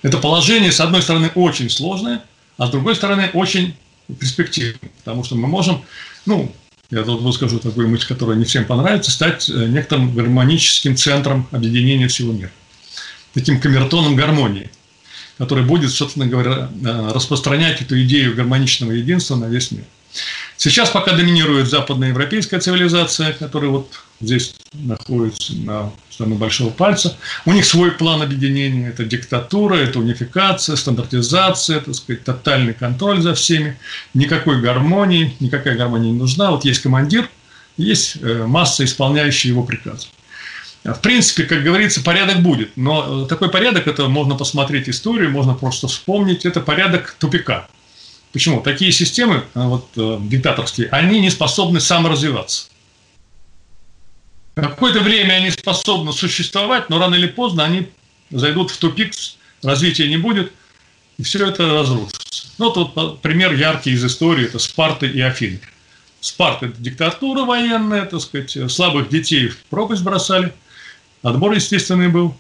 [0.03, 2.23] Это положение, с одной стороны, очень сложное,
[2.59, 3.75] а с другой стороны, очень
[4.21, 4.91] перспективное.
[4.99, 5.83] Потому что мы можем,
[6.27, 6.55] ну,
[6.91, 12.09] я тут выскажу такую мысль, которая не всем понравится, стать э, некоторым гармоническим центром объединения
[12.09, 12.51] всего мира.
[13.33, 14.71] Таким камертоном гармонии–
[15.39, 19.85] который будет, собственно говоря, э, распространять эту идею гармоничного единства на весь мир.
[20.57, 27.17] Сейчас пока доминирует западноевропейская цивилизация, которая вот здесь находится на самого большого пальца.
[27.45, 28.89] У них свой план объединения.
[28.89, 33.77] Это диктатура, это унификация, стандартизация, так сказать, тотальный контроль за всеми.
[34.15, 36.51] Никакой гармонии, никакая гармония не нужна.
[36.51, 37.29] Вот есть командир,
[37.77, 40.07] есть э, масса исполняющих его приказы.
[40.85, 45.55] В принципе, как говорится, порядок будет, но э, такой порядок, это можно посмотреть историю, можно
[45.55, 47.69] просто вспомнить, это порядок тупика.
[48.33, 48.61] Почему?
[48.61, 49.89] Такие системы, э, вот
[50.29, 52.67] диктаторские, они не способны саморазвиваться.
[54.55, 57.89] Какое-то время они способны существовать, но рано или поздно они
[58.31, 59.13] зайдут в тупик,
[59.63, 60.53] развития не будет,
[61.19, 62.47] и все это разрушится.
[62.59, 65.61] Ну, вот, вот пример яркий из истории– это Спарта и Афины.
[66.21, 70.53] Спарта– это диктатура военная, так сказать, слабых детей в пропасть бросали–
[71.25, 72.37] Отбор естественный был.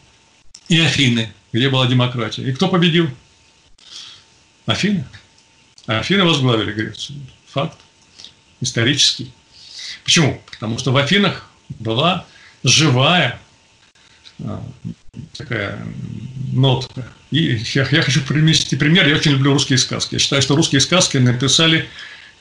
[0.68, 2.42] И Афины, где была демократия.
[2.42, 3.09] И кто победил?
[4.66, 5.07] Афины.
[5.87, 7.18] Афины возглавили Грецию.
[7.48, 7.79] Факт.
[8.61, 9.33] Исторический.
[10.05, 10.40] Почему?
[10.50, 11.48] Потому что в Афинах
[11.79, 12.27] была
[12.62, 13.38] живая
[14.42, 14.64] а,
[15.37, 15.85] такая
[16.53, 17.07] нотка.
[17.31, 19.09] И я, я хочу привести пример.
[19.09, 20.14] Я очень люблю русские сказки.
[20.14, 21.88] Я считаю, что русские сказки написали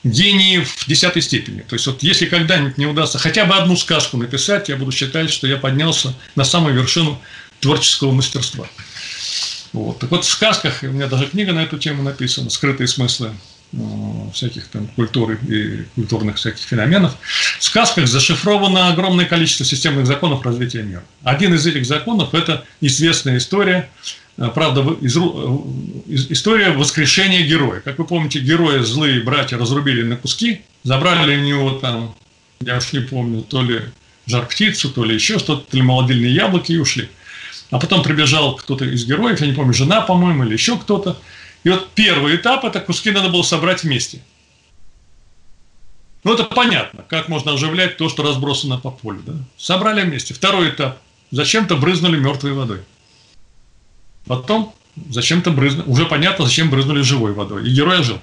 [0.04, 1.60] гении в десятой степени.
[1.60, 5.30] То есть, вот если когда-нибудь не удастся хотя бы одну сказку написать, я буду считать,
[5.30, 7.20] что я поднялся на самую вершину
[7.60, 8.68] творческого мастерства.
[9.72, 9.98] Вот.
[9.98, 13.32] Так вот, в сказках, у меня даже книга на эту тему написана, «Скрытые смыслы э,
[14.32, 17.16] всяких там культуры и культурных всяких феноменов.
[17.58, 21.04] В сказках зашифровано огромное количество системных законов развития мира.
[21.22, 23.88] Один из этих законов– это известная история
[24.36, 27.80] Э, правда, из, из, история воскрешения героя.
[27.80, 32.14] Как вы помните, героя злые братья разрубили на куски, забрали у него там,
[32.60, 33.82] я уж не помню, то ли
[34.26, 37.08] жар-птицу, то ли еще что-то, то ли молодильные яблоки и ушли.
[37.70, 41.18] А потом прибежал кто-то из героев, я не помню, жена, по-моему, или еще кто-то.
[41.64, 44.20] И вот первый этап– это куски надо было собрать вместе.
[46.22, 49.22] Ну, это понятно, как можно оживлять то, что разбросано по полю.
[49.26, 49.34] Да?
[49.56, 50.34] Собрали вместе.
[50.34, 50.98] Второй этап–
[51.30, 52.82] зачем-то брызнули мертвой водой.
[54.26, 54.74] Потом
[55.10, 57.68] зачем-то брызнули, уже понятно, зачем брызнули живой водой.
[57.68, 58.20] И герой ожил.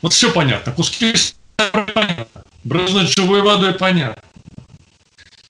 [0.00, 0.72] Вот все понятно.
[0.72, 1.14] Куски
[1.56, 2.42] понятно.
[2.64, 4.22] Брызнуть живой водой понятно.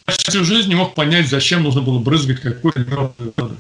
[0.07, 3.57] Я всю жизнь не мог понять, зачем нужно было брызгать какой-то мертвой водой.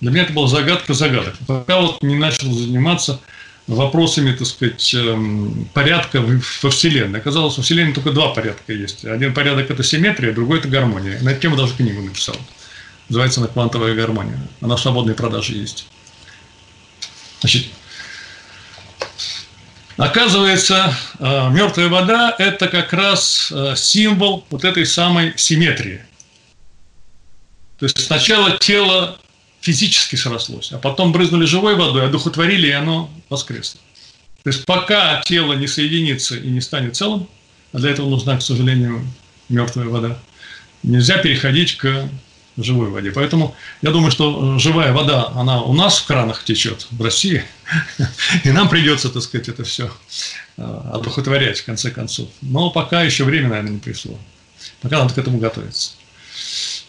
[0.00, 1.34] Для меня это была загадка загадок.
[1.46, 3.20] Пока вот не начал заниматься
[3.66, 6.22] вопросами, так сказать, эм, порядка
[6.62, 7.18] во Вселенной.
[7.18, 9.04] Оказалось, во Вселенной только два порядка есть.
[9.04, 11.18] Один порядок– это симметрия, другой– это гармония.
[11.22, 12.36] На эту тему даже книгу написал.
[13.08, 14.38] Называется она «Квантовая гармония».
[14.60, 15.86] Она в свободной продаже есть.
[17.40, 17.66] Значит,
[19.96, 26.04] Оказывается, э, мертвая вода– это как раз э, символ вот этой самой симметрии.
[27.78, 29.18] То есть сначала тело
[29.66, 33.80] физически срослось, а потом брызнули живой водой, одухотворили, и оно воскресло.
[34.44, 37.28] То есть пока тело не соединится и не станет целым,
[37.72, 39.04] а для этого нужна, к сожалению,
[39.48, 40.18] мертвая вода,
[40.84, 42.08] нельзя переходить к
[42.56, 43.10] живой воде.
[43.10, 47.44] Поэтому я думаю, что э, живая вода, она у нас в кранах течет, в России,
[48.44, 49.90] и нам придется, так сказать, это все
[50.58, 52.28] э, одухотворять, в конце концов.
[52.40, 54.16] Но пока еще время, наверное, не пришло.
[54.80, 55.90] Пока надо к этому готовиться.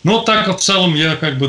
[0.08, 1.48] Вот так в целом я как бы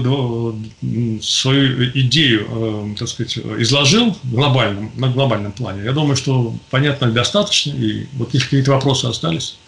[1.23, 5.85] свою идею, э, так сказать, изложил глобальном, на глобальном плане.
[5.85, 9.59] Я думаю, что понятно достаточно, и вот если какие-то вопросы остались,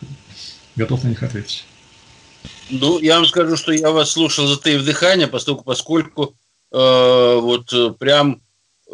[0.74, 1.64] готов на них ответить.
[2.68, 6.34] Ну, я вам скажу, что я вас слушал, затаив дыхание, поскольку, поскольку
[6.72, 8.42] э, вот э, прям,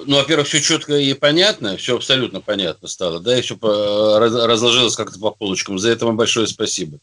[0.05, 4.35] ну, во-первых, все четко и понятно, все абсолютно понятно стало, да, и все по, раз,
[4.35, 5.79] разложилось как-то по полочкам.
[5.79, 6.99] За это вам большое спасибо.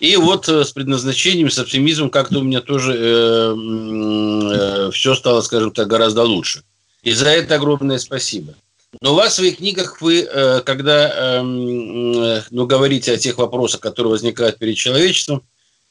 [0.00, 5.40] И вот э, с предназначением, с оптимизмом как-то у меня тоже э, э, все стало,
[5.42, 6.62] скажем так, гораздо лучше.
[7.02, 8.54] И за это огромное спасибо.
[9.00, 13.38] Но у вас в своих книгах вы, э, когда эм, э, ну, говорите о тех
[13.38, 15.42] вопросах, которые возникают перед человечеством,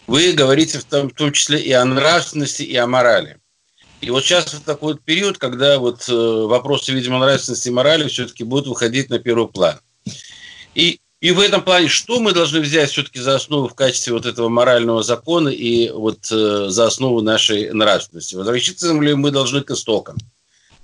[0.07, 3.37] вы говорите в том, в том числе и о нравственности, и о морали.
[4.01, 8.07] И вот сейчас вот такой вот период, когда вот э, вопросы, видимо, нравственности и морали
[8.07, 9.79] все-таки будут выходить на первый план.
[10.73, 14.25] И, и в этом плане, что мы должны взять все-таки за основу в качестве вот
[14.25, 18.35] этого морального закона и вот э, за основу нашей нравственности?
[18.35, 20.17] Возвращаться ли мы должны к истокам?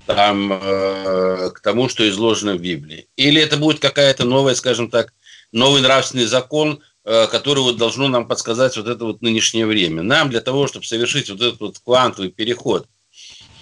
[0.08, 3.08] там, э, к тому, что изложено в Библии.
[3.17, 5.13] Или это будет какая-то новая, скажем так,
[5.52, 10.04] новый нравственный закон, э, который вот должно нам подсказать вот это вот нынешнее время.
[10.04, 12.88] Нам для того, чтобы совершить вот этот вот квантовый переход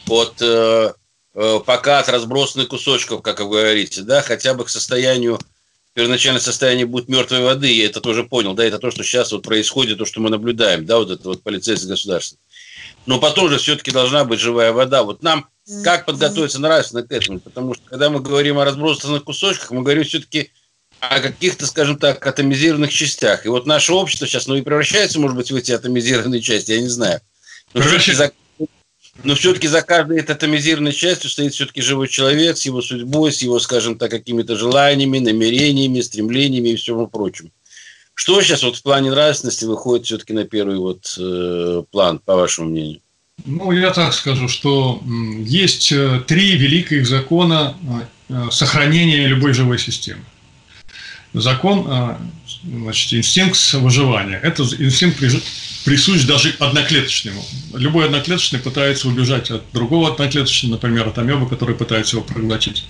[0.08, 0.94] от э,
[1.34, 5.40] э, пока от разбросанных кусочков, как вы говорите, да, хотя бы к состоянию
[5.96, 9.44] первоначальное состояние будет мертвой воды, я это тоже понял, да, это то, что сейчас вот
[9.44, 12.38] происходит, то, что мы наблюдаем, да, вот это вот полицейское государство.
[13.06, 15.04] Но потом же все-таки должна быть живая вода.
[15.04, 15.48] Вот нам
[15.84, 17.40] как подготовиться нравственно к этому?
[17.40, 20.52] Потому что когда мы говорим о разбросанных кусочках, мы говорим все-таки
[21.00, 23.46] о каких-то, скажем так, атомизированных частях.
[23.46, 26.82] И вот наше общество сейчас, ну и превращается, может быть, в эти атомизированные части, я
[26.82, 27.22] не знаю.
[27.74, 28.32] Но за,
[29.24, 33.42] но все-таки за каждой этой атомизированной частью стоит все-таки живой человек с его судьбой, с
[33.42, 37.50] его, скажем так, какими-то желаниями, намерениями, стремлениями и всему прочему.
[38.14, 42.70] Что сейчас вот в плане нравственности выходит все-таки на первый вот э, план, по вашему
[42.70, 43.02] мнению?
[43.44, 45.04] Ну, я так скажу, что
[45.40, 47.76] есть э, три великих закона
[48.30, 50.24] э, сохранения любой живой системы.
[51.34, 52.18] Закон, э,
[52.64, 54.40] значит, инстинкт выживания.
[54.42, 55.22] Это инстинкт
[55.86, 57.46] присущ даже одноклеточному.
[57.76, 62.86] Любой одноклеточный пытается убежать от другого одноклеточного, например, от амебы, который пытается его проглотить.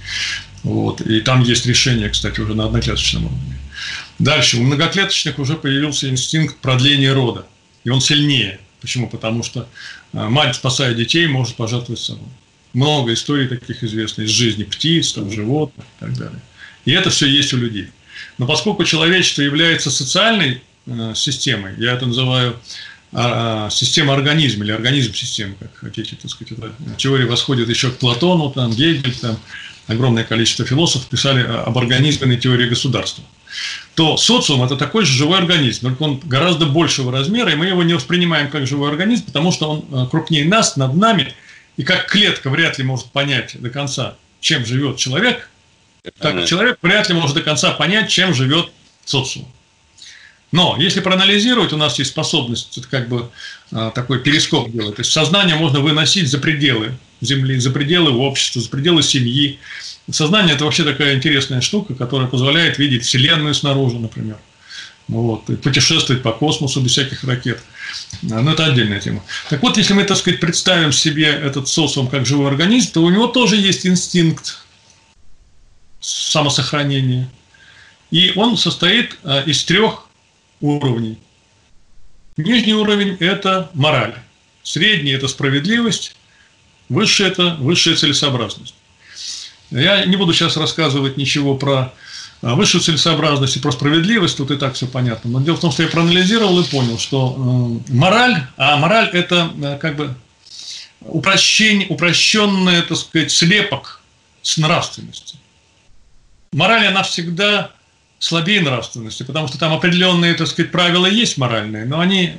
[0.64, 1.02] Вот.
[1.02, 3.60] И там есть решение, кстати, уже на одноклеточном уровне.
[4.18, 4.58] Дальше.
[4.58, 7.46] У многоклеточных уже появился инстинкт продления рода.
[7.84, 8.60] И он сильнее.
[8.82, 9.10] Почему?
[9.10, 9.68] Потому что
[10.14, 12.28] а, мать, спасая детей, может пожертвовать собой.
[12.74, 16.42] Много историй таких известно из жизни птиц, там, животных и так далее.
[16.86, 17.90] И это все есть у людей.
[18.38, 20.60] Но поскольку человечество является социальной э,
[21.16, 22.56] системой, я это называю
[23.18, 27.90] а, а, система организма или организм системы, как хотите, так сказать, эта теория восходит еще
[27.92, 29.40] к Платону, там, Гегель, там,
[29.88, 33.24] огромное количество философов писали об организменной теории государства.
[33.94, 37.84] То социум– это такой же живой организм, только он гораздо большего размера, и мы его
[37.84, 41.34] не воспринимаем как живой организм, потому что он э, крупнее нас, над нами,
[41.78, 45.50] и как клетка вряд ли может понять до конца, чем живет человек,
[46.20, 48.72] так человек вряд ли может до конца понять, чем живет
[49.06, 49.48] социум.
[50.52, 53.30] Но если проанализировать, у нас есть способность это как бы
[53.72, 54.96] э, такой перископ делать.
[54.96, 59.60] То есть сознание можно выносить за пределы Земли, за пределы общества, за пределы семьи,
[60.12, 64.38] Сознание– это вообще такая интересная штука, которая позволяет видеть Вселенную снаружи, например.
[65.08, 67.62] Вот, и путешествовать по космосу без всяких ракет.
[68.22, 69.24] Но ну, это отдельная тема.
[69.50, 73.10] Так вот, если мы, так сказать, представим себе этот социум как живой организм, то у
[73.10, 74.60] него тоже есть инстинкт
[76.00, 77.30] самосохранения.
[78.12, 80.05] И он состоит а, из трех
[80.62, 81.18] уровней.
[82.38, 84.16] Нижний уровень– это мораль.
[84.64, 86.16] Средний– это справедливость.
[86.90, 88.76] Высший– это высшая целесообразность.
[89.72, 91.94] Я не буду сейчас рассказывать ничего про
[92.42, 95.32] а, высшую целесообразность и про справедливость, тут и так все понятно.
[95.32, 99.78] Но дело в том, что я проанализировал и понял, что мораль, а мораль– это э,
[99.80, 100.14] как бы
[101.02, 104.02] упрощение, упрощенный, так сказать, слепок
[104.42, 105.40] с нравственностью.
[106.52, 107.72] Мораль, она всегда
[108.20, 112.36] слабее нравственности, потому что там определенные, так сказать, правила есть моральные, но они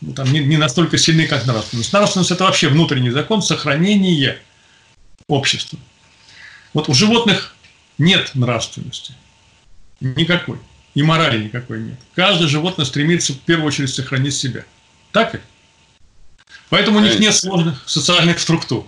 [0.00, 1.92] ну, там, не, не настолько сильны, как нравственность.
[1.92, 4.38] Нравственность– это вообще внутренний закон сохранения
[5.28, 5.78] общества.
[6.72, 7.54] Вот у животных
[7.98, 9.14] нет нравственности.
[10.00, 10.58] Никакой.
[10.94, 11.98] И морали никакой нет.
[12.14, 14.64] Каждое животное стремится в первую очередь сохранить себя.
[15.12, 15.42] Так ведь?
[16.68, 18.86] Поэтому у них нет сложных социальных структур.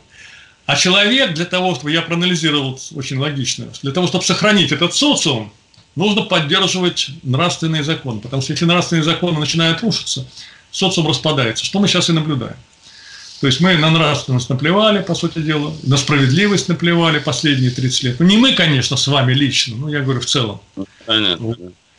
[0.66, 5.52] А человек для того, чтобы я проанализировал очень логично, для того, чтобы сохранить этот социум,
[5.96, 8.20] нужно поддерживать нравственные законы.
[8.20, 10.26] Потому что если нравственные законы начинают рушиться,
[10.70, 12.56] социум распадается, что мы сейчас и наблюдаем.
[13.40, 18.20] То есть мы на нравственность наплевали, по сути дела, на справедливость наплевали последние 30 лет.
[18.20, 20.60] Ну, не мы, конечно, с вами лично, ну, я говорю в целом.
[21.06, 21.56] Понятно.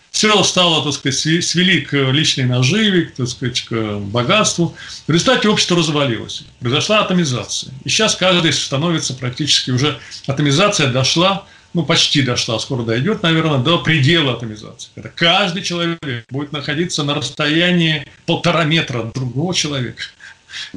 [0.10, 4.74] Все стало, так сказать, свели к личной наживе, так сказать, к богатству.
[5.08, 6.44] В результате общество развалилось.
[6.60, 7.74] Произошла атомизация.
[7.84, 10.00] И сейчас каждый становится практически уже...
[10.28, 14.90] Атомизация дошла, ну, почти дошла, скоро дойдет, наверное, до предела атомизации.
[14.96, 20.04] Это каждый человек будет находиться на расстоянии полтора метра от другого человека.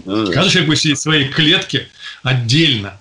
[0.04, 1.88] Ну, Каждый человек будет сидеть в своей клетке
[2.22, 2.98] отдельно.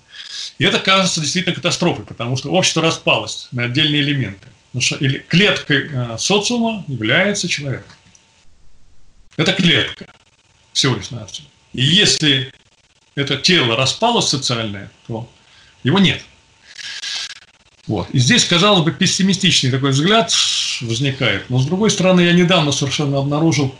[0.58, 4.48] И это кажется действительно катастрофой, потому что общество распалось на отдельные элементы.
[4.72, 7.86] Потому что клеткой э, социума является человек.
[9.36, 10.06] Это клетка
[10.72, 11.46] всего лишь навсего.
[11.72, 12.52] И если
[13.14, 15.30] это тело распалось социальное, то
[15.82, 16.22] его нет.
[17.86, 18.08] Вот.
[18.10, 20.32] И здесь, казалось бы, пессимистичный такой взгляд
[20.80, 21.48] возникает.
[21.48, 23.74] Но, с другой стороны, я недавно совершенно обнаружил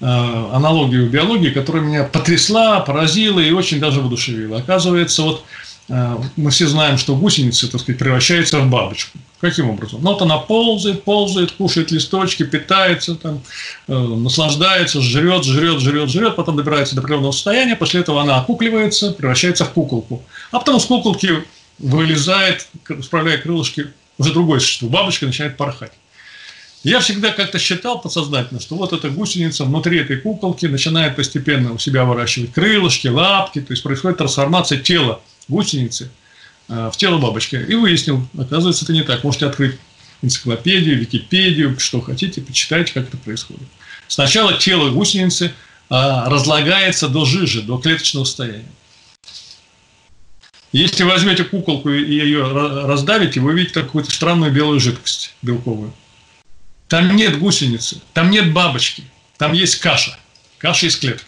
[0.00, 4.58] Э, аналогию биологии, которая меня потрясла, поразила и очень даже воодушевила.
[4.58, 5.44] Оказывается, вот
[5.88, 9.18] э, мы все знаем, что гусеница, так сказать, превращается в бабочку.
[9.40, 10.00] Каким образом?
[10.00, 13.40] Ну, вот она ползает, ползает, кушает листочки, питается, там,
[13.88, 19.10] э, наслаждается, жрет, жрет, жрет, жрет, потом добирается до определенного состояния, после этого она окукливается,
[19.10, 20.22] превращается в куколку.
[20.52, 21.42] А потом с куколки
[21.78, 22.68] вылезает,
[23.02, 24.88] справляя крылышки, уже другое существо.
[24.88, 25.92] Бабочка начинает порхать.
[26.84, 31.78] Я всегда как-то считал подсознательно, что вот эта гусеница внутри этой куколки начинает постепенно у
[31.78, 36.10] себя выращивать крылышки, лапки, то есть происходит трансформация тела гусеницы
[36.68, 37.56] э, в тело бабочки.
[37.56, 39.24] И выяснил, оказывается, это не так.
[39.24, 39.76] Можете открыть
[40.22, 43.68] энциклопедию, Википедию, что хотите, почитайте, как это происходит.
[44.06, 45.52] Сначала тело гусеницы
[45.90, 48.64] а, разлагается до жижи, до клеточного состояния.
[50.72, 55.94] Если возьмете куколку и ее раздавите, вы увидите какую-то странную белую жидкость белковую.
[56.88, 59.04] Там нет гусеницы, там нет бабочки,
[59.38, 60.18] там есть каша.
[60.58, 61.24] Каша из клеток.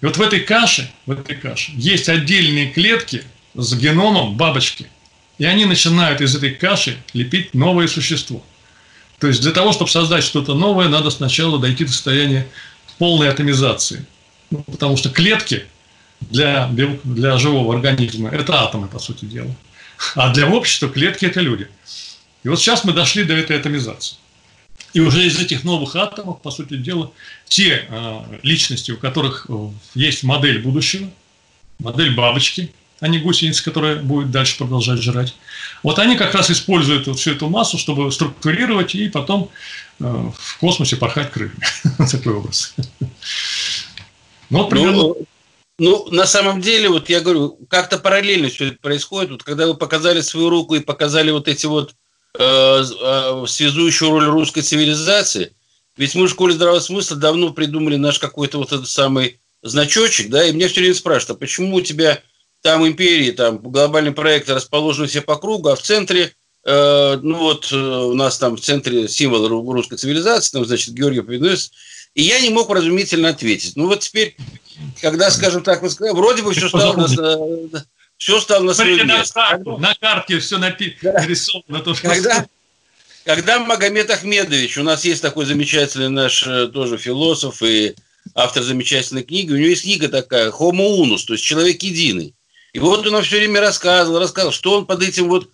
[0.00, 3.24] И вот в этой каше, в этой каше есть отдельные клетки
[3.54, 4.86] с геномом бабочки.
[5.38, 8.42] И они начинают из этой каши лепить новое существо.
[9.18, 12.46] То есть для того, чтобы создать что-то новое, надо сначала дойти до состояния
[12.98, 14.06] полной атомизации.
[14.50, 15.64] Ну, потому что клетки
[16.20, 16.68] для,
[17.04, 19.54] для живого организма– это атомы, по сути дела.
[20.14, 21.68] А для общества клетки– это люди.
[22.42, 24.16] И вот сейчас мы дошли до этой атомизации.
[24.92, 27.12] И уже из этих новых атомов, по сути дела,
[27.46, 31.10] те э, личности, у которых э, есть модель будущего,
[31.78, 35.34] модель бабочки, а не гусеницы, которая будет дальше продолжать жрать.
[35.82, 39.50] Вот они как раз используют вот всю эту массу, чтобы структурировать и потом
[40.00, 41.60] э, в космосе порхать крыльями.
[42.10, 42.74] Такой образ.
[44.48, 45.14] Ну, вот примерно...
[45.78, 49.30] ну, на самом деле, вот я говорю, как-то параллельно все это происходит.
[49.30, 51.94] Вот когда вы показали свою руку и показали вот эти вот
[52.38, 55.54] Э, э, связующую роль русской цивилизации.
[55.96, 60.44] Ведь мы в школе здравого смысла давно придумали наш какой-то вот этот самый значочек, да,
[60.44, 62.20] и меня все время спрашивают, а почему у тебя
[62.60, 66.32] там империи, там глобальный проект расположены все по кругу, а в центре,
[66.64, 71.22] э, ну вот э, у нас там в центре символ русской цивилизации, там, значит, Георгий
[71.22, 71.70] Победоносец,
[72.14, 73.76] и я не мог разумительно ответить.
[73.76, 74.36] Ну вот теперь,
[75.00, 77.08] когда, скажем так, вроде бы все стало
[78.18, 79.38] все стало на свое место.
[79.38, 81.12] На, карту, на карте все напи- да.
[81.12, 81.80] нарисовано.
[81.80, 82.46] То, что когда,
[83.24, 87.94] когда Магомед Ахмедович, у нас есть такой замечательный наш э, тоже философ и
[88.34, 92.34] автор замечательной книги, у него есть книга такая «Homo unus», то есть «Человек единый».
[92.72, 95.50] И вот он все время рассказывал, рассказывал, что он под этим вот,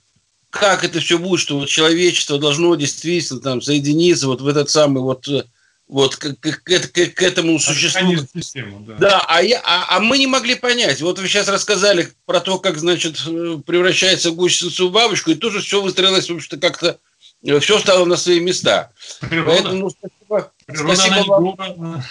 [0.50, 5.02] как это все будет, что вот человечество должно действительно там соединиться вот в этот самый
[5.02, 5.44] вот э,
[5.93, 8.16] вот к, к, к, к этому существу.
[8.34, 11.03] Систему, да, да а, я, а, а мы не могли понять.
[11.03, 13.18] Вот вы сейчас рассказали про то, как, значит,
[13.66, 17.11] превращается гусеница в бабочку, и тоже все выстроилось, в общем-то, как-то э,
[17.61, 18.90] все стало на свои места.
[19.20, 19.51] Природа.
[19.51, 20.53] Поэтому спасибо.
[20.66, 22.05] Природа спасибо вам.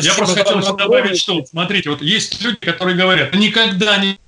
[0.00, 4.18] Я просто хотел добавить, что, смотрите, вот есть люди, которые говорят, никогда не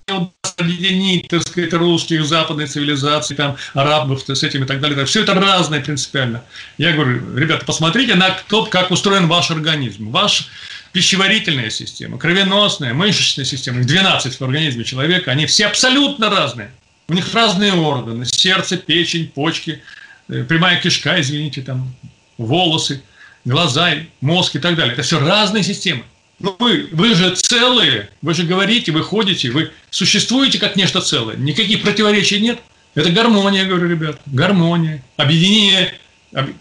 [0.57, 5.05] объединить, так сказать, русских, западной цивилизации, там, арабов с этими и так далее.
[5.05, 6.43] Все это разное принципиально.
[6.79, 10.11] Я говорю, ребята, посмотрите на то, как устроен ваш организм.
[10.11, 10.49] Ваш
[10.93, 16.73] пищеварительная система, кровеносная, мышечная система, их 12 в организме человека, они все абсолютно разные.
[17.11, 19.83] У них разные органы, сердце, печень, почки,
[20.29, 21.95] э, прямая кишка, извините, там,
[22.37, 23.03] волосы,
[23.47, 24.93] глаза, мозг и так далее.
[24.93, 26.05] Это все разные системы.
[26.39, 31.37] Ну, вы, вы же целые, вы же говорите, вы ходите, вы существуете как нечто целое.
[31.37, 32.59] Никаких противоречий нет.
[32.95, 35.03] Это гармония, говорю, ребят, гармония.
[35.17, 35.95] Объединение,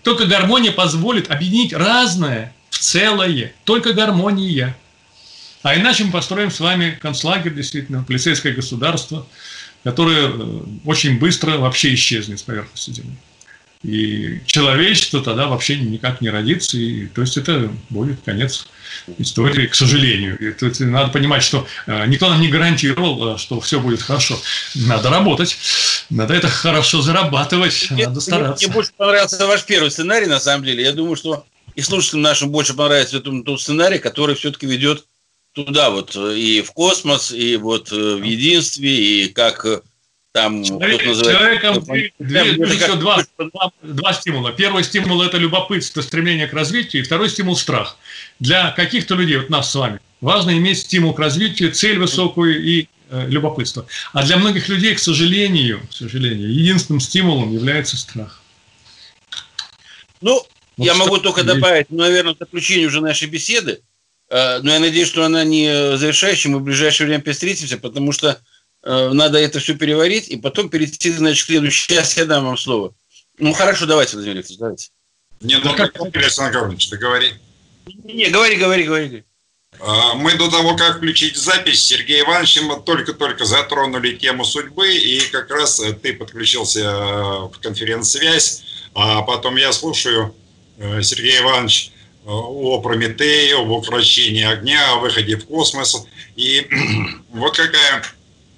[0.01, 3.51] только гармония позволит объединить разное в целое.
[3.65, 4.77] Только гармония.
[5.61, 9.27] А иначе мы построим с вами концлагерь, действительно, полицейское государство,
[9.84, 13.17] которое э, очень быстро вообще исчезнет с поверхности Земли.
[13.84, 16.78] И человечество тогда вообще никак не родится.
[16.78, 18.67] И, то есть это будет конец
[19.19, 20.38] истории, к сожалению.
[20.39, 24.39] И, то надо понимать, что э, никто нам не гарантировал, э, что все будет хорошо.
[24.75, 25.57] Надо работать,
[26.09, 28.65] надо это хорошо зарабатывать, мне, надо стараться.
[28.65, 30.84] Мне, мне больше понравился ваш первый сценарий, на самом деле.
[30.84, 35.05] Я думаю, что и слушателям нашим больше понравится тот, тот сценарий, который все-таки ведет
[35.65, 39.65] туда вот и в космос, и вот э, в единстве, и как
[40.31, 42.99] там Человек, Человеком две, две, как...
[42.99, 44.51] два, два, два стимула.
[44.51, 47.97] Первый стимул– это любопытство, стремление к развитию, и второй стимул– страх.
[48.39, 52.87] Для каких-то людей, вот нас с вами, важно иметь стимул к развитию, цель высокую и
[53.09, 53.87] э, любопытство.
[54.13, 58.43] А для многих людей, к сожалению, к сожалению, единственным стимулом является страх.
[60.21, 60.45] Ну,
[60.77, 61.51] вот я могу только есть.
[61.51, 63.96] добавить, ну, наверное, в заключение уже нашей беседы, э,
[64.30, 68.39] но я надеюсь, что она не завершающая, мы в ближайшее время встретимся, потому что
[68.84, 71.88] Э, надо это все переварить и потом перейти, значит, к следующему.
[71.88, 72.93] Сейчас я дам вам слово.
[73.38, 74.89] Ну, хорошо, давайте, Владимир Викторович, давайте.
[75.41, 77.34] Не, ну, как, Александр Гаврилович, ты говори.
[77.86, 79.23] Не, говори, говори, говори.
[79.80, 85.19] А, мы до того, как включить запись, Сергей Иванович, мы только-только затронули тему судьбы, и
[85.32, 86.93] как раз э, ты подключился э,
[87.47, 88.63] в конференц-связь,
[88.95, 90.34] а потом я слушаю,
[91.01, 91.91] Сергей Иванович,
[92.28, 96.05] о Прометее, об укрощении огня, о выходе в космос.
[96.36, 96.67] И
[97.30, 98.03] вот какая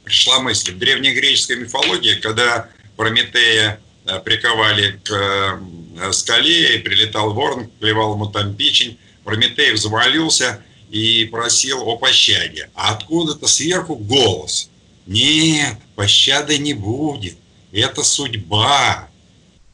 [0.03, 0.73] пришла мысль.
[0.73, 2.67] В древнегреческой мифологии, когда
[2.97, 10.63] Прометея э, приковали к э, скале, и прилетал ворон, клевал ему там печень, Прометей взмолился
[10.89, 12.69] и просил о пощаде.
[12.73, 14.69] А откуда-то сверху голос.
[15.05, 17.37] Нет, пощады не будет.
[17.71, 19.08] Это судьба.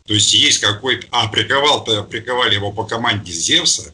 [0.08, 1.08] То есть есть какой-то...
[1.12, 3.91] А, приковал-то, приковали его по команде Зевса.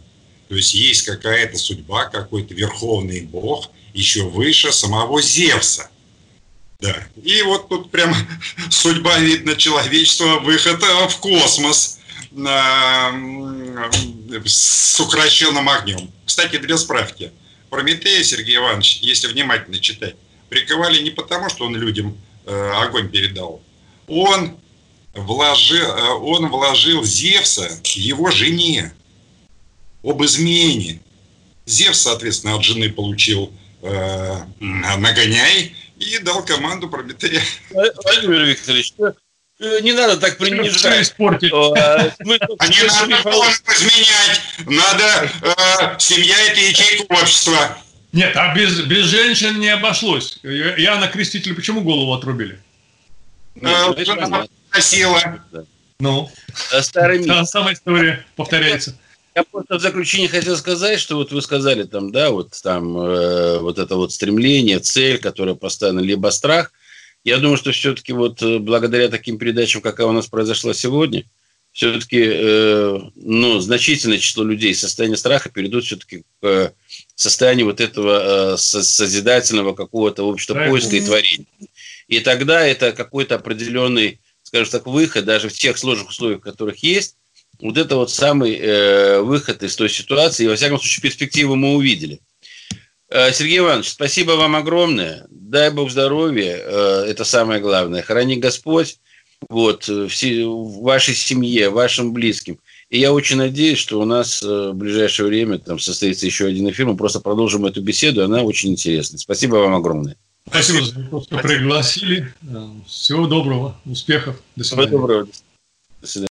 [0.49, 5.89] То есть есть какая-то судьба, какой-то верховный бог, еще выше самого Зевса.
[6.81, 7.07] Да.
[7.23, 8.13] И вот тут прям
[8.69, 11.99] судьба, видно, человечества, выход в космос
[14.45, 16.11] с укращенным огнем.
[16.25, 17.31] Кстати, для справки.
[17.69, 20.15] Прометея Сергей Иванович, если внимательно читать,
[20.49, 23.61] приковали не потому, что он людям э, огонь передал.
[24.07, 24.57] Он
[25.13, 28.93] вложил, э, он вложил Зевса его жене
[30.03, 30.99] об измене.
[31.65, 33.51] Зевс, соответственно, от жены получил
[33.81, 37.41] э, нагоняй и дал команду Прометея.
[37.69, 41.03] Владимир Викторович, э, не надо так принижать.
[41.03, 41.51] испортить.
[41.53, 43.31] А не надо
[43.77, 44.41] изменять.
[44.65, 47.77] Надо, э, семья– это ячейка общества.
[48.11, 50.39] Нет, а без, без женщин не обошлось.
[50.43, 52.59] Иоанна Крестителя почему голову отрубили?
[53.55, 53.93] Ну,
[54.71, 55.43] просила.
[55.99, 56.29] Ну,
[56.81, 57.27] старый миф.
[57.27, 58.97] Та самая история повторяется.
[59.35, 63.59] Я просто в заключение хотел сказать, что вот вы сказали там, да, вот там э,
[63.59, 66.73] вот это вот стремление, цель, которая поставлена, либо страх.
[67.23, 71.23] Я думаю, что все-таки вот э, благодаря таким передачам, какая у нас произошла сегодня,
[71.71, 76.71] все-таки э, ну, значительное число людей из состояния страха перейдут все-таки к э,
[77.15, 81.45] состоянию вот этого э, созидательного какого-то общего поиска и творения.
[82.09, 84.19] И тогда это какой-то определенный,
[84.51, 87.15] скажем так, выход, даже в тех сложных условиях, которых есть,
[87.61, 90.43] вот это вот самый э, выход из той ситуации.
[90.43, 92.19] И, во всяком случае, перспективу мы увидели.
[93.09, 95.25] Э, Сергей Иванович, спасибо вам огромное.
[95.29, 96.57] Дай Бог здоровья.
[96.57, 98.01] Э, это самое главное.
[98.01, 98.97] Храни Господь
[99.49, 102.59] вот, все, в вашей семье, вашим близким.
[102.89, 106.87] И я очень надеюсь, что у нас в ближайшее время там состоится еще один эфир.
[106.87, 108.23] Мы просто продолжим эту беседу.
[108.23, 109.17] Она очень интересная.
[109.17, 110.17] Спасибо вам огромное.
[110.47, 110.85] Спасибо,
[111.21, 112.33] что пригласили.
[112.87, 114.41] Всего доброго, успехов.
[114.55, 114.87] До свидания.
[114.87, 115.27] Всего доброго.
[116.01, 116.30] До свидания.